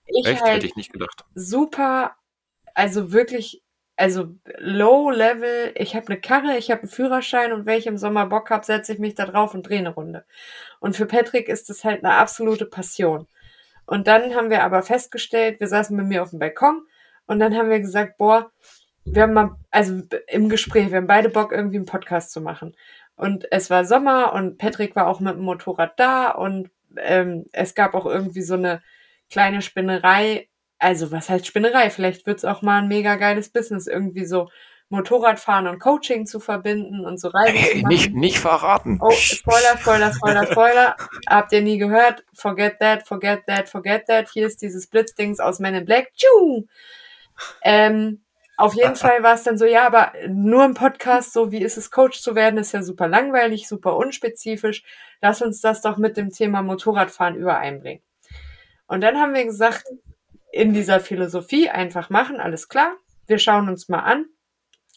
[0.07, 0.41] Ich Echt?
[0.41, 1.25] Halt Hätte ich nicht gedacht.
[1.35, 2.15] Super,
[2.73, 3.61] also wirklich,
[3.97, 5.71] also low level.
[5.75, 8.65] Ich habe eine Karre, ich habe einen Führerschein und wenn ich im Sommer Bock habe,
[8.65, 10.25] setze ich mich da drauf und drehe eine Runde.
[10.79, 13.27] Und für Patrick ist das halt eine absolute Passion.
[13.85, 16.87] Und dann haben wir aber festgestellt, wir saßen mit mir auf dem Balkon
[17.27, 18.51] und dann haben wir gesagt, boah,
[19.05, 22.75] wir haben mal, also im Gespräch, wir haben beide Bock, irgendwie einen Podcast zu machen.
[23.15, 27.75] Und es war Sommer und Patrick war auch mit dem Motorrad da und ähm, es
[27.75, 28.82] gab auch irgendwie so eine
[29.30, 30.49] kleine Spinnerei.
[30.80, 31.89] Also, was heißt Spinnerei?
[31.89, 34.49] Vielleicht wird es auch mal ein mega geiles Business, irgendwie so
[34.89, 38.99] Motorradfahren und Coaching zu verbinden und so Reisen hey, Nicht, nicht verraten.
[39.01, 40.95] Oh, Spoiler, Spoiler, Spoiler, Spoiler.
[41.28, 42.23] Habt ihr nie gehört?
[42.34, 44.30] Forget that, forget that, forget that.
[44.30, 46.13] Hier ist dieses Blitzdings aus Men in Black.
[46.13, 46.65] Tschuh!
[47.63, 48.21] Ähm,
[48.57, 51.77] auf jeden Fall war es dann so, ja, aber nur im Podcast, so wie ist
[51.77, 54.83] es, Coach zu werden, ist ja super langweilig, super unspezifisch.
[55.21, 58.01] Lass uns das doch mit dem Thema Motorradfahren übereinbringen.
[58.87, 59.85] Und dann haben wir gesagt,
[60.51, 62.95] in dieser Philosophie einfach machen, alles klar.
[63.27, 64.25] Wir schauen uns mal an,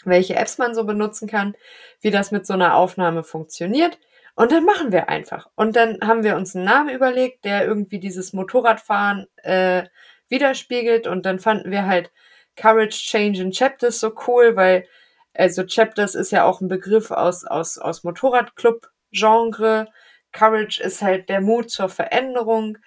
[0.04, 1.56] welche Apps man so benutzen kann,
[2.00, 3.98] wie das mit so einer Aufnahme funktioniert.
[4.36, 5.48] Und dann machen wir einfach.
[5.56, 9.84] Und dann haben wir uns einen Namen überlegt, der irgendwie dieses Motorradfahren äh,
[10.28, 11.08] widerspiegelt.
[11.08, 12.12] Und dann fanden wir halt
[12.58, 14.86] Courage Change in Chapters so cool, weil
[15.34, 19.86] also Chapters ist ja auch ein Begriff aus, aus, aus Motorradclub-Genre.
[20.32, 22.78] Courage ist halt der Mut zur Veränderung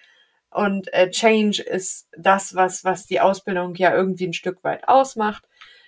[0.49, 5.47] und äh, Change ist das, was, was die Ausbildung ja irgendwie ein Stück weit ausmacht.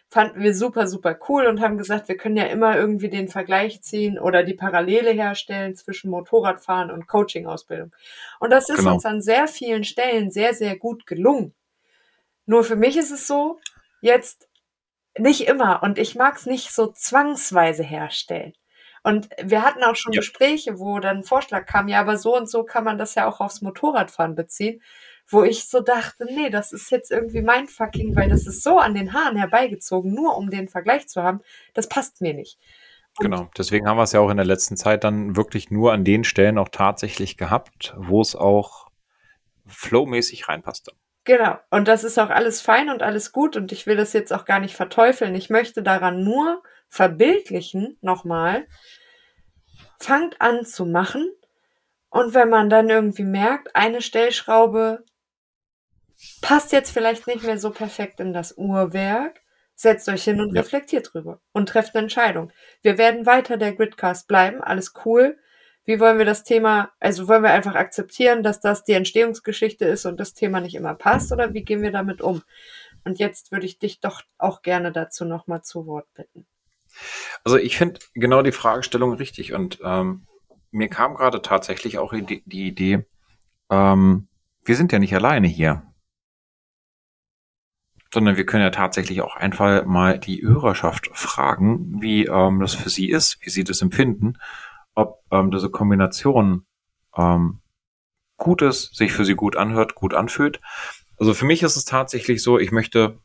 [0.09, 3.81] Fanden wir super, super cool und haben gesagt, wir können ja immer irgendwie den Vergleich
[3.81, 7.91] ziehen oder die Parallele herstellen zwischen Motorradfahren und Coaching-Ausbildung.
[8.39, 8.93] Und das ist genau.
[8.93, 11.53] uns an sehr vielen Stellen sehr, sehr gut gelungen.
[12.45, 13.59] Nur für mich ist es so,
[14.03, 14.47] jetzt
[15.17, 18.53] nicht immer und ich mag es nicht so zwangsweise herstellen.
[19.03, 20.19] Und wir hatten auch schon ja.
[20.19, 23.27] Gespräche, wo dann ein Vorschlag kam, ja, aber so und so kann man das ja
[23.27, 24.81] auch aufs Motorradfahren beziehen,
[25.27, 28.77] wo ich so dachte, nee, das ist jetzt irgendwie mein fucking, weil das ist so
[28.79, 31.41] an den Haaren herbeigezogen, nur um den Vergleich zu haben,
[31.73, 32.57] das passt mir nicht.
[33.19, 35.93] Und genau, deswegen haben wir es ja auch in der letzten Zeit dann wirklich nur
[35.93, 38.87] an den Stellen auch tatsächlich gehabt, wo es auch
[39.67, 40.93] flowmäßig reinpasste.
[41.25, 44.33] Genau, und das ist auch alles fein und alles gut und ich will das jetzt
[44.33, 45.35] auch gar nicht verteufeln.
[45.35, 48.67] Ich möchte daran nur verbildlichen, nochmal,
[49.99, 51.31] fangt an zu machen
[52.09, 55.05] und wenn man dann irgendwie merkt, eine Stellschraube
[56.41, 59.43] passt jetzt vielleicht nicht mehr so perfekt in das Uhrwerk,
[59.75, 60.61] Setzt euch hin und ja.
[60.61, 62.51] reflektiert drüber und trefft eine Entscheidung.
[62.81, 65.37] Wir werden weiter der Gridcast bleiben, alles cool.
[65.85, 70.05] Wie wollen wir das Thema, also wollen wir einfach akzeptieren, dass das die Entstehungsgeschichte ist
[70.05, 72.41] und das Thema nicht immer passt oder wie gehen wir damit um?
[73.03, 76.45] Und jetzt würde ich dich doch auch gerne dazu nochmal zu Wort bitten.
[77.43, 80.25] Also ich finde genau die Fragestellung richtig und ähm,
[80.71, 83.05] mir kam gerade tatsächlich auch die, die Idee,
[83.69, 84.27] ähm,
[84.63, 85.83] wir sind ja nicht alleine hier
[88.13, 92.89] sondern wir können ja tatsächlich auch einfach mal die Hörerschaft fragen, wie ähm, das für
[92.89, 94.37] sie ist, wie sie das empfinden,
[94.95, 96.65] ob ähm, diese Kombination
[97.15, 97.61] ähm,
[98.37, 100.59] gut ist, sich für sie gut anhört, gut anfühlt.
[101.17, 103.19] Also für mich ist es tatsächlich so, ich möchte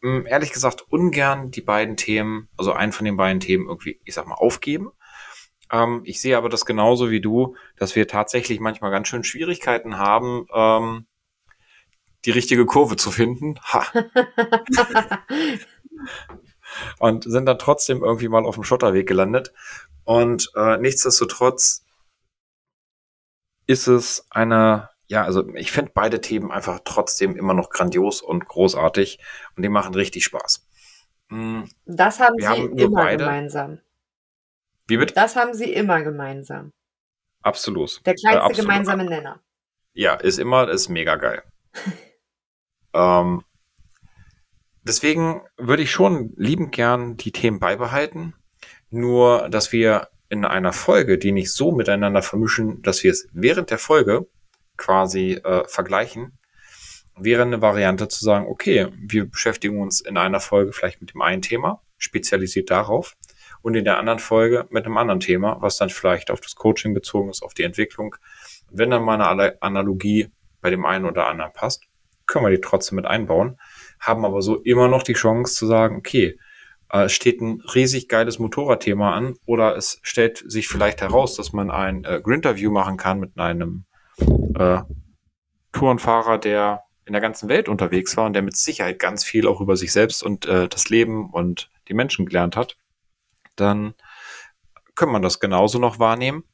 [0.00, 4.00] mh, hm, ehrlich gesagt ungern die beiden Themen, also einen von den beiden Themen irgendwie,
[4.04, 4.90] ich sag mal, aufgeben.
[5.70, 9.98] Ähm, ich sehe aber das genauso wie du, dass wir tatsächlich manchmal ganz schön Schwierigkeiten
[9.98, 11.06] haben, ähm,
[12.24, 13.56] die richtige Kurve zu finden.
[13.72, 13.84] Ha.
[16.98, 19.52] und sind dann trotzdem irgendwie mal auf dem Schotterweg gelandet.
[20.04, 21.84] Und äh, nichtsdestotrotz
[23.66, 28.46] ist es eine, ja, also ich finde beide Themen einfach trotzdem immer noch grandios und
[28.46, 29.18] großartig
[29.56, 30.66] und die machen richtig Spaß.
[31.28, 33.24] Hm, das haben Wir sie haben immer beide.
[33.24, 33.80] gemeinsam.
[34.86, 35.14] Wie bitte?
[35.14, 36.72] Das haben sie immer gemeinsam.
[37.42, 38.04] Absolut.
[38.06, 38.68] Der kleinste äh, absolut.
[38.68, 39.40] gemeinsame Nenner.
[39.94, 41.42] Ja, ist immer, ist mega geil.
[42.94, 43.42] Ähm,
[44.82, 48.34] deswegen würde ich schon liebend gern die Themen beibehalten.
[48.92, 53.70] Nur, dass wir in einer Folge, die nicht so miteinander vermischen, dass wir es während
[53.70, 54.26] der Folge
[54.76, 56.38] quasi äh, vergleichen,
[57.16, 61.22] wäre eine Variante zu sagen, okay, wir beschäftigen uns in einer Folge vielleicht mit dem
[61.22, 63.16] einen Thema, spezialisiert darauf,
[63.62, 66.92] und in der anderen Folge mit einem anderen Thema, was dann vielleicht auf das Coaching
[66.92, 68.14] bezogen ist, auf die Entwicklung.
[68.70, 70.28] Wenn dann mal eine Analogie
[70.60, 71.84] bei dem einen oder anderen passt,
[72.26, 73.58] können wir die trotzdem mit einbauen,
[74.00, 76.38] haben aber so immer noch die Chance zu sagen, okay,
[76.92, 81.70] äh, steht ein riesig geiles Motorradthema an oder es stellt sich vielleicht heraus, dass man
[81.70, 83.86] ein äh, Grinterview machen kann mit einem
[84.58, 84.82] äh,
[85.72, 89.60] Tourenfahrer, der in der ganzen Welt unterwegs war und der mit Sicherheit ganz viel auch
[89.60, 92.76] über sich selbst und äh, das Leben und die Menschen gelernt hat,
[93.56, 93.94] dann
[94.94, 96.44] können man das genauso noch wahrnehmen.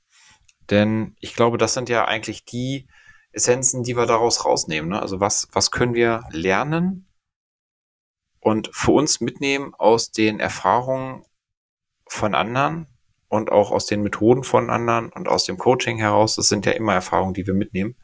[0.70, 2.86] Denn ich glaube, das sind ja eigentlich die
[3.32, 4.90] Essenzen, die wir daraus rausnehmen.
[4.90, 5.02] Ne?
[5.02, 7.07] Also was, was können wir lernen
[8.48, 11.22] und für uns mitnehmen aus den Erfahrungen
[12.06, 12.86] von anderen
[13.28, 16.36] und auch aus den Methoden von anderen und aus dem Coaching heraus.
[16.36, 17.94] Das sind ja immer Erfahrungen, die wir mitnehmen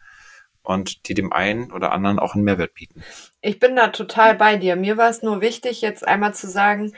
[0.62, 3.02] und die dem einen oder anderen auch einen Mehrwert bieten.
[3.40, 4.76] Ich bin da total bei dir.
[4.76, 6.92] Mir war es nur wichtig, jetzt einmal zu sagen,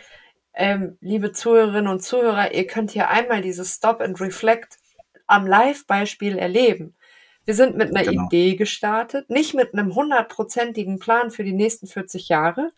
[0.53, 4.77] ähm, liebe Zuhörerinnen und Zuhörer, ihr könnt hier einmal dieses Stop and Reflect
[5.29, 6.97] am Live-Beispiel erleben.
[7.45, 8.27] Wir sind mit einer genau.
[8.27, 12.73] Idee gestartet, nicht mit einem hundertprozentigen Plan für die nächsten 40 Jahre.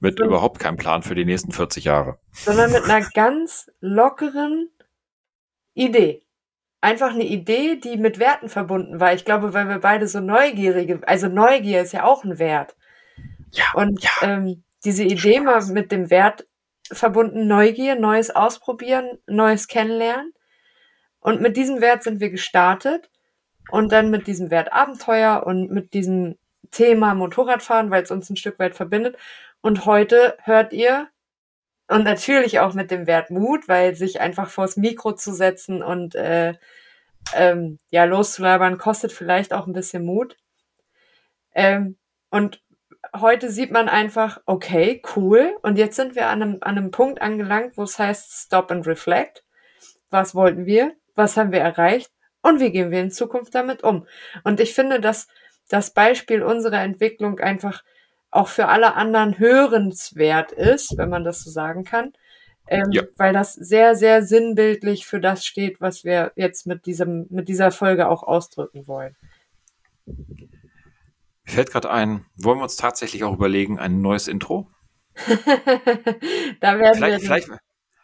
[0.00, 2.18] Mit sondern, überhaupt keinem Plan für die nächsten 40 Jahre.
[2.32, 4.70] Sondern mit einer ganz lockeren
[5.74, 6.22] Idee.
[6.80, 9.12] Einfach eine Idee, die mit Werten verbunden war.
[9.12, 12.74] Ich glaube, weil wir beide so neugierige, also Neugier ist ja auch ein Wert.
[13.52, 13.64] Ja.
[13.74, 14.10] Und ja.
[14.22, 15.68] Ähm, diese Idee Spaß.
[15.68, 16.46] mal mit dem Wert
[16.90, 20.32] verbunden, Neugier, Neues ausprobieren, Neues kennenlernen.
[21.20, 23.10] Und mit diesem Wert sind wir gestartet
[23.70, 26.36] und dann mit diesem Wert Abenteuer und mit diesem
[26.70, 29.16] Thema Motorradfahren, weil es uns ein Stück weit verbindet.
[29.60, 31.08] Und heute hört ihr,
[31.88, 36.14] und natürlich auch mit dem Wert Mut, weil sich einfach vors Mikro zu setzen und
[36.14, 36.54] äh,
[37.34, 40.36] ähm, ja, loszulabern, kostet vielleicht auch ein bisschen Mut.
[41.52, 41.98] Ähm,
[42.30, 42.62] und
[43.18, 45.56] heute sieht man einfach, okay, cool.
[45.62, 48.86] Und jetzt sind wir an einem, an einem Punkt angelangt, wo es heißt Stop and
[48.86, 49.44] Reflect.
[50.10, 50.94] Was wollten wir?
[51.16, 52.12] Was haben wir erreicht?
[52.42, 54.06] und wie gehen wir in Zukunft damit um.
[54.44, 55.28] Und ich finde, dass
[55.68, 57.82] das Beispiel unserer Entwicklung einfach
[58.30, 62.12] auch für alle anderen hörenswert ist, wenn man das so sagen kann,
[62.68, 63.02] ähm, ja.
[63.16, 67.70] weil das sehr, sehr sinnbildlich für das steht, was wir jetzt mit, diesem, mit dieser
[67.70, 69.16] Folge auch ausdrücken wollen.
[70.06, 70.46] Mir
[71.44, 74.70] fällt gerade ein, wollen wir uns tatsächlich auch überlegen, ein neues Intro?
[76.60, 77.48] da werden vielleicht, wir vielleicht,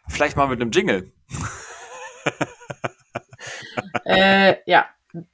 [0.09, 1.11] vielleicht mal mit einem Jingle
[4.05, 4.87] äh, ja,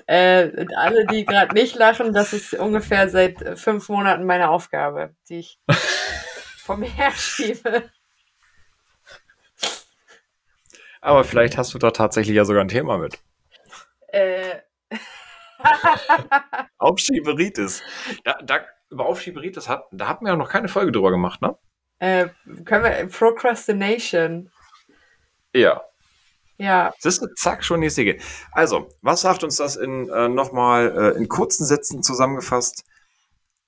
[0.07, 5.39] äh, alle, die gerade nicht lachen, das ist ungefähr seit fünf Monaten meine Aufgabe, die
[5.39, 5.59] ich
[6.57, 7.89] vom her schiebe.
[11.01, 13.19] Aber vielleicht hast du da tatsächlich ja sogar ein Thema mit.
[14.07, 14.59] Äh.
[16.77, 17.83] Aufschieberitis.
[18.23, 21.57] Da, da, über Aufschieberitis hat, da hatten wir ja noch keine Folge drüber gemacht, ne?
[21.99, 22.29] Äh,
[22.65, 24.51] können wir Procrastination.
[25.53, 25.81] Ja.
[26.57, 26.93] Ja.
[26.99, 28.19] Siehst du, zack, schon die Säge.
[28.51, 32.85] Also, was sagt uns das in äh, nochmal äh, in kurzen Sätzen zusammengefasst?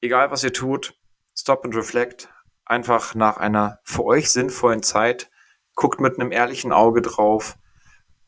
[0.02, 0.94] Egal, was ihr tut,
[1.36, 2.30] stop and reflect.
[2.66, 5.30] einfach nach einer für euch sinnvollen Zeit,
[5.76, 7.58] guckt mit einem ehrlichen Auge drauf,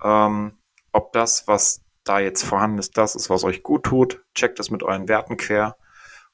[0.04, 0.58] ähm,
[0.92, 4.24] ob das, was da jetzt vorhanden ist, das ist, was euch gut tut.
[4.34, 5.76] Checkt das mit euren Werten quer.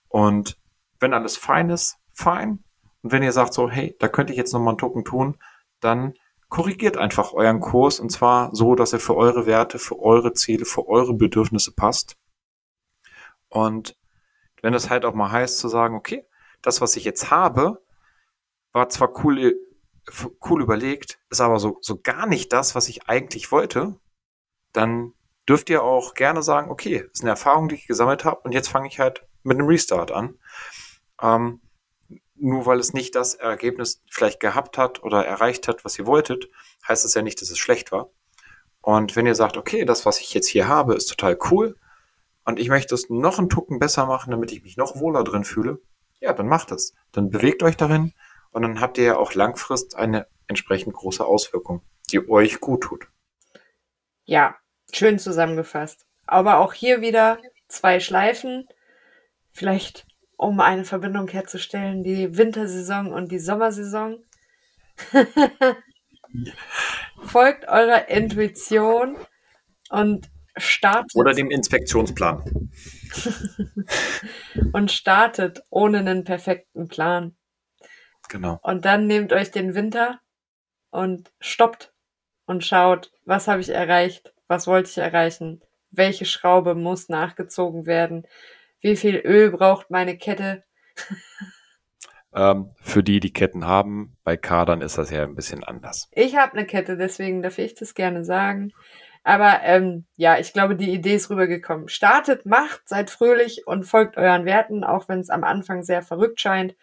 [0.07, 0.57] Und
[0.99, 2.63] wenn alles fein ist, fein.
[3.01, 5.37] Und wenn ihr sagt so, hey, da könnte ich jetzt nochmal einen Token tun,
[5.79, 6.13] dann
[6.53, 10.65] korrigiert einfach euren Kurs und zwar so, dass er für eure Werte, für eure Ziele,
[10.65, 12.15] für eure Bedürfnisse passt.
[13.49, 13.97] Und
[14.61, 16.27] wenn es halt auch mal heißt zu sagen, okay,
[16.61, 17.83] das, was ich jetzt habe,
[18.71, 19.55] war zwar cool,
[20.47, 23.99] cool überlegt, ist aber so, so gar nicht das, was ich eigentlich wollte,
[24.73, 25.13] dann
[25.49, 28.69] dürft ihr auch gerne sagen, okay, ist eine Erfahrung, die ich gesammelt habe und jetzt
[28.69, 30.37] fange ich halt mit einem Restart an.
[31.19, 31.61] Ähm,
[32.35, 36.49] nur weil es nicht das Ergebnis vielleicht gehabt hat oder erreicht hat, was ihr wolltet,
[36.87, 38.09] heißt es ja nicht, dass es schlecht war.
[38.81, 41.77] Und wenn ihr sagt, okay, das, was ich jetzt hier habe, ist total cool
[42.43, 45.45] und ich möchte es noch einen Tucken besser machen, damit ich mich noch wohler drin
[45.45, 45.79] fühle,
[46.19, 46.93] ja, dann macht es.
[47.11, 48.13] Dann bewegt euch darin
[48.51, 51.81] und dann habt ihr ja auch langfristig eine entsprechend große Auswirkung,
[52.11, 53.07] die euch gut tut.
[54.25, 54.55] Ja,
[54.91, 56.05] schön zusammengefasst.
[56.25, 58.67] Aber auch hier wieder zwei Schleifen.
[59.51, 60.05] Vielleicht
[60.37, 64.23] um eine Verbindung herzustellen, die Wintersaison und die Sommersaison.
[67.23, 69.17] Folgt eurer Intuition
[69.89, 71.15] und startet.
[71.15, 72.71] Oder dem Inspektionsplan.
[74.73, 77.35] und startet ohne einen perfekten Plan.
[78.29, 78.59] Genau.
[78.63, 80.19] Und dann nehmt euch den Winter
[80.89, 81.93] und stoppt
[82.45, 85.61] und schaut, was habe ich erreicht, was wollte ich erreichen,
[85.91, 88.25] welche Schraube muss nachgezogen werden,
[88.83, 90.63] wie viel Öl braucht meine Kette.
[92.35, 96.09] ähm, für die, die Ketten haben, bei Kadern ist das ja ein bisschen anders.
[96.11, 98.73] Ich habe eine Kette, deswegen darf ich das gerne sagen.
[99.23, 101.87] Aber ähm, ja, ich glaube, die Idee ist rübergekommen.
[101.87, 106.41] Startet, macht, seid fröhlich und folgt euren Werten, auch wenn es am Anfang sehr verrückt
[106.41, 106.75] scheint.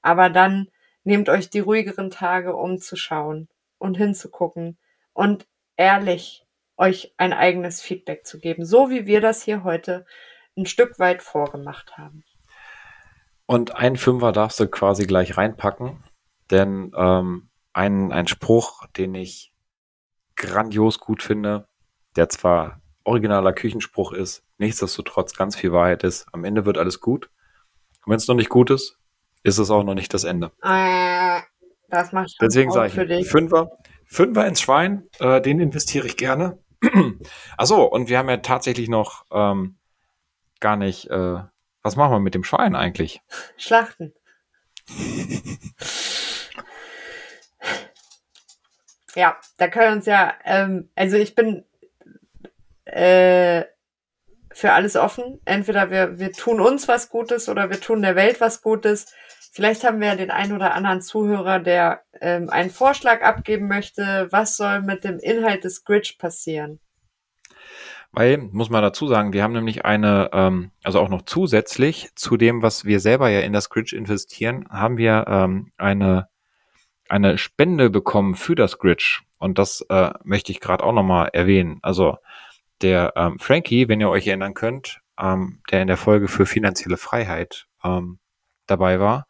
[0.00, 0.68] Aber dann
[1.04, 4.78] nehmt euch die ruhigeren Tage, um zu schauen und hinzugucken
[5.12, 5.46] und
[5.76, 6.46] ehrlich
[6.78, 10.06] euch ein eigenes Feedback zu geben, so wie wir das hier heute
[10.56, 12.24] ein Stück weit vorgemacht haben.
[13.46, 16.02] Und ein Fünfer darfst du quasi gleich reinpacken,
[16.50, 19.52] denn ähm, ein, ein Spruch, den ich
[20.36, 21.68] grandios gut finde,
[22.16, 26.26] der zwar originaler Küchenspruch ist, nichtsdestotrotz ganz viel Wahrheit ist.
[26.32, 27.30] Am Ende wird alles gut.
[28.04, 28.98] Und wenn es noch nicht gut ist,
[29.42, 30.52] ist es auch noch nicht das Ende.
[30.62, 31.40] Äh,
[31.88, 33.28] das macht Deswegen sage ich, für dich.
[33.28, 33.70] Fünfer,
[34.06, 36.58] Fünfer ins Schwein, äh, den investiere ich gerne.
[37.56, 39.76] Achso, und wir haben ja tatsächlich noch ähm,
[40.62, 41.40] gar nicht, äh,
[41.82, 43.20] was machen wir mit dem Schwein eigentlich?
[43.58, 44.14] Schlachten.
[49.14, 51.66] ja, da können wir uns ja, ähm, also ich bin
[52.86, 53.64] äh,
[54.52, 55.40] für alles offen.
[55.44, 59.12] Entweder wir, wir tun uns was Gutes oder wir tun der Welt was Gutes.
[59.52, 64.28] Vielleicht haben wir ja den einen oder anderen Zuhörer, der ähm, einen Vorschlag abgeben möchte.
[64.30, 66.80] Was soll mit dem Inhalt des Gridge passieren?
[68.12, 72.36] Weil, muss man dazu sagen, wir haben nämlich eine, ähm, also auch noch zusätzlich zu
[72.36, 76.28] dem, was wir selber ja in das Gridge investieren, haben wir ähm, eine,
[77.08, 79.22] eine Spende bekommen für das Gridge.
[79.38, 81.78] Und das äh, möchte ich gerade auch nochmal erwähnen.
[81.80, 82.18] Also
[82.82, 86.98] der ähm, Frankie, wenn ihr euch erinnern könnt, ähm, der in der Folge für finanzielle
[86.98, 88.18] Freiheit ähm,
[88.66, 89.26] dabei war,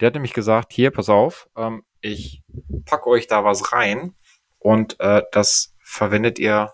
[0.00, 2.42] der hat nämlich gesagt, hier, pass auf, ähm, ich
[2.86, 4.14] packe euch da was rein
[4.58, 6.72] und äh, das verwendet ihr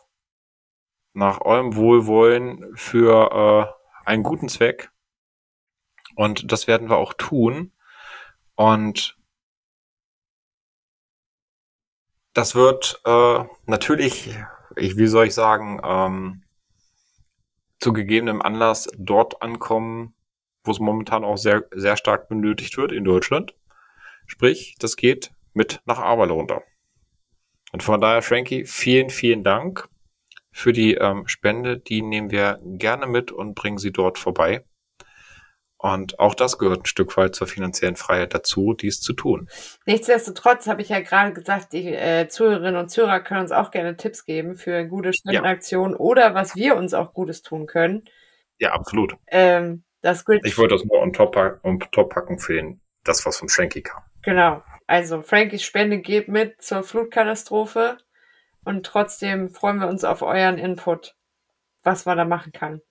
[1.18, 3.74] nach eurem Wohlwollen für
[4.06, 4.90] äh, einen guten Zweck.
[6.14, 7.72] Und das werden wir auch tun.
[8.54, 9.18] Und
[12.34, 14.36] das wird äh, natürlich,
[14.76, 16.44] ich, wie soll ich sagen, ähm,
[17.80, 20.14] zu gegebenem Anlass dort ankommen,
[20.62, 23.54] wo es momentan auch sehr, sehr stark benötigt wird in Deutschland.
[24.26, 26.62] Sprich, das geht mit nach Aberle runter.
[27.72, 29.88] Und von daher, Frankie, vielen, vielen Dank
[30.58, 31.78] für die ähm, Spende.
[31.78, 34.64] Die nehmen wir gerne mit und bringen sie dort vorbei.
[35.80, 39.48] Und auch das gehört ein Stück weit zur finanziellen Freiheit dazu, dies zu tun.
[39.86, 43.96] Nichtsdestotrotz habe ich ja gerade gesagt, die äh, Zuhörerinnen und Zuhörer können uns auch gerne
[43.96, 46.00] Tipps geben für gute Spendenaktionen ja.
[46.00, 48.08] oder was wir uns auch Gutes tun können.
[48.58, 49.14] Ja, absolut.
[49.28, 50.44] Ähm, das gilt.
[50.44, 53.82] Ich wollte das nur on top, on top packen für den, das, was von Frankie
[53.82, 54.02] kam.
[54.22, 54.64] Genau.
[54.88, 57.98] Also Frankies Spende geht mit zur Flutkatastrophe.
[58.68, 61.16] Und trotzdem freuen wir uns auf euren Input,
[61.84, 62.82] was man da machen kann.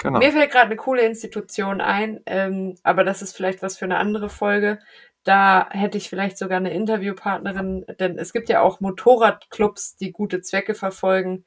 [0.00, 0.18] Genau.
[0.18, 3.98] Mir fällt gerade eine coole Institution ein, ähm, aber das ist vielleicht was für eine
[3.98, 4.80] andere Folge.
[5.22, 10.40] Da hätte ich vielleicht sogar eine Interviewpartnerin, denn es gibt ja auch Motorradclubs, die gute
[10.40, 11.44] Zwecke verfolgen.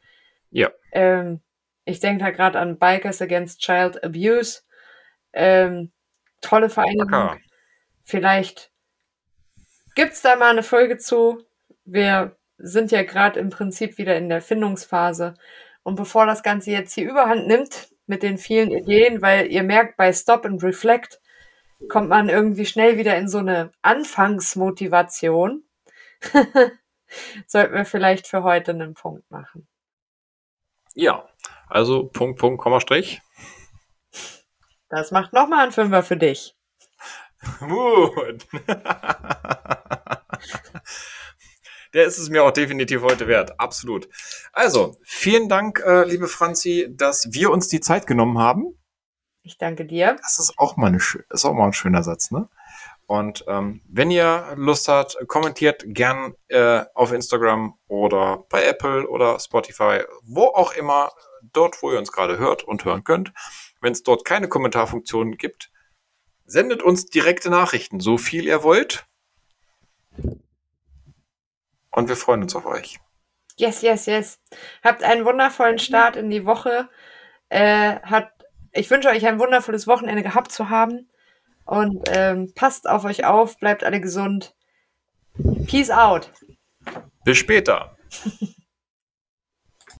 [0.49, 0.71] Ja.
[0.93, 1.41] Ähm,
[1.83, 4.61] ich denke da gerade an Bikers Against Child Abuse.
[5.33, 5.91] Ähm,
[6.39, 7.41] tolle Vereinigung.
[8.05, 8.71] vielleicht
[9.95, 11.43] gibt es da mal eine Folge zu.
[11.83, 15.35] Wir sind ja gerade im Prinzip wieder in der Findungsphase.
[15.83, 19.97] Und bevor das Ganze jetzt hier überhand nimmt mit den vielen Ideen, weil ihr merkt,
[19.97, 21.19] bei Stop and Reflect
[21.89, 25.63] kommt man irgendwie schnell wieder in so eine Anfangsmotivation,
[27.47, 29.67] sollten wir vielleicht für heute einen Punkt machen.
[30.95, 31.27] Ja,
[31.67, 33.21] also Punkt, Punkt, Komma, Strich.
[34.89, 36.55] Das macht nochmal ein Fünfer für dich.
[37.59, 38.47] Gut.
[41.93, 43.59] Der ist es mir auch definitiv heute wert.
[43.59, 44.09] Absolut.
[44.53, 48.77] Also, vielen Dank, äh, liebe Franzi, dass wir uns die Zeit genommen haben.
[49.43, 50.17] Ich danke dir.
[50.21, 52.49] Das ist auch mal, eine, ist auch mal ein schöner Satz, ne?
[53.05, 59.39] Und ähm, wenn ihr Lust habt, kommentiert gern äh, auf Instagram oder bei Apple oder
[59.39, 61.11] Spotify, wo auch immer,
[61.53, 63.31] dort, wo ihr uns gerade hört und hören könnt.
[63.79, 65.71] Wenn es dort keine Kommentarfunktion gibt,
[66.45, 69.05] sendet uns direkte Nachrichten, so viel ihr wollt.
[71.97, 72.99] Und wir freuen uns auf euch.
[73.55, 74.39] Yes, yes, yes.
[74.83, 76.89] Habt einen wundervollen Start in die Woche.
[77.49, 78.29] Äh, hat,
[78.71, 81.09] ich wünsche euch ein wundervolles Wochenende gehabt zu haben.
[81.65, 84.53] Und ähm, passt auf euch auf, bleibt alle gesund.
[85.65, 86.31] Peace out.
[87.25, 87.97] Bis später.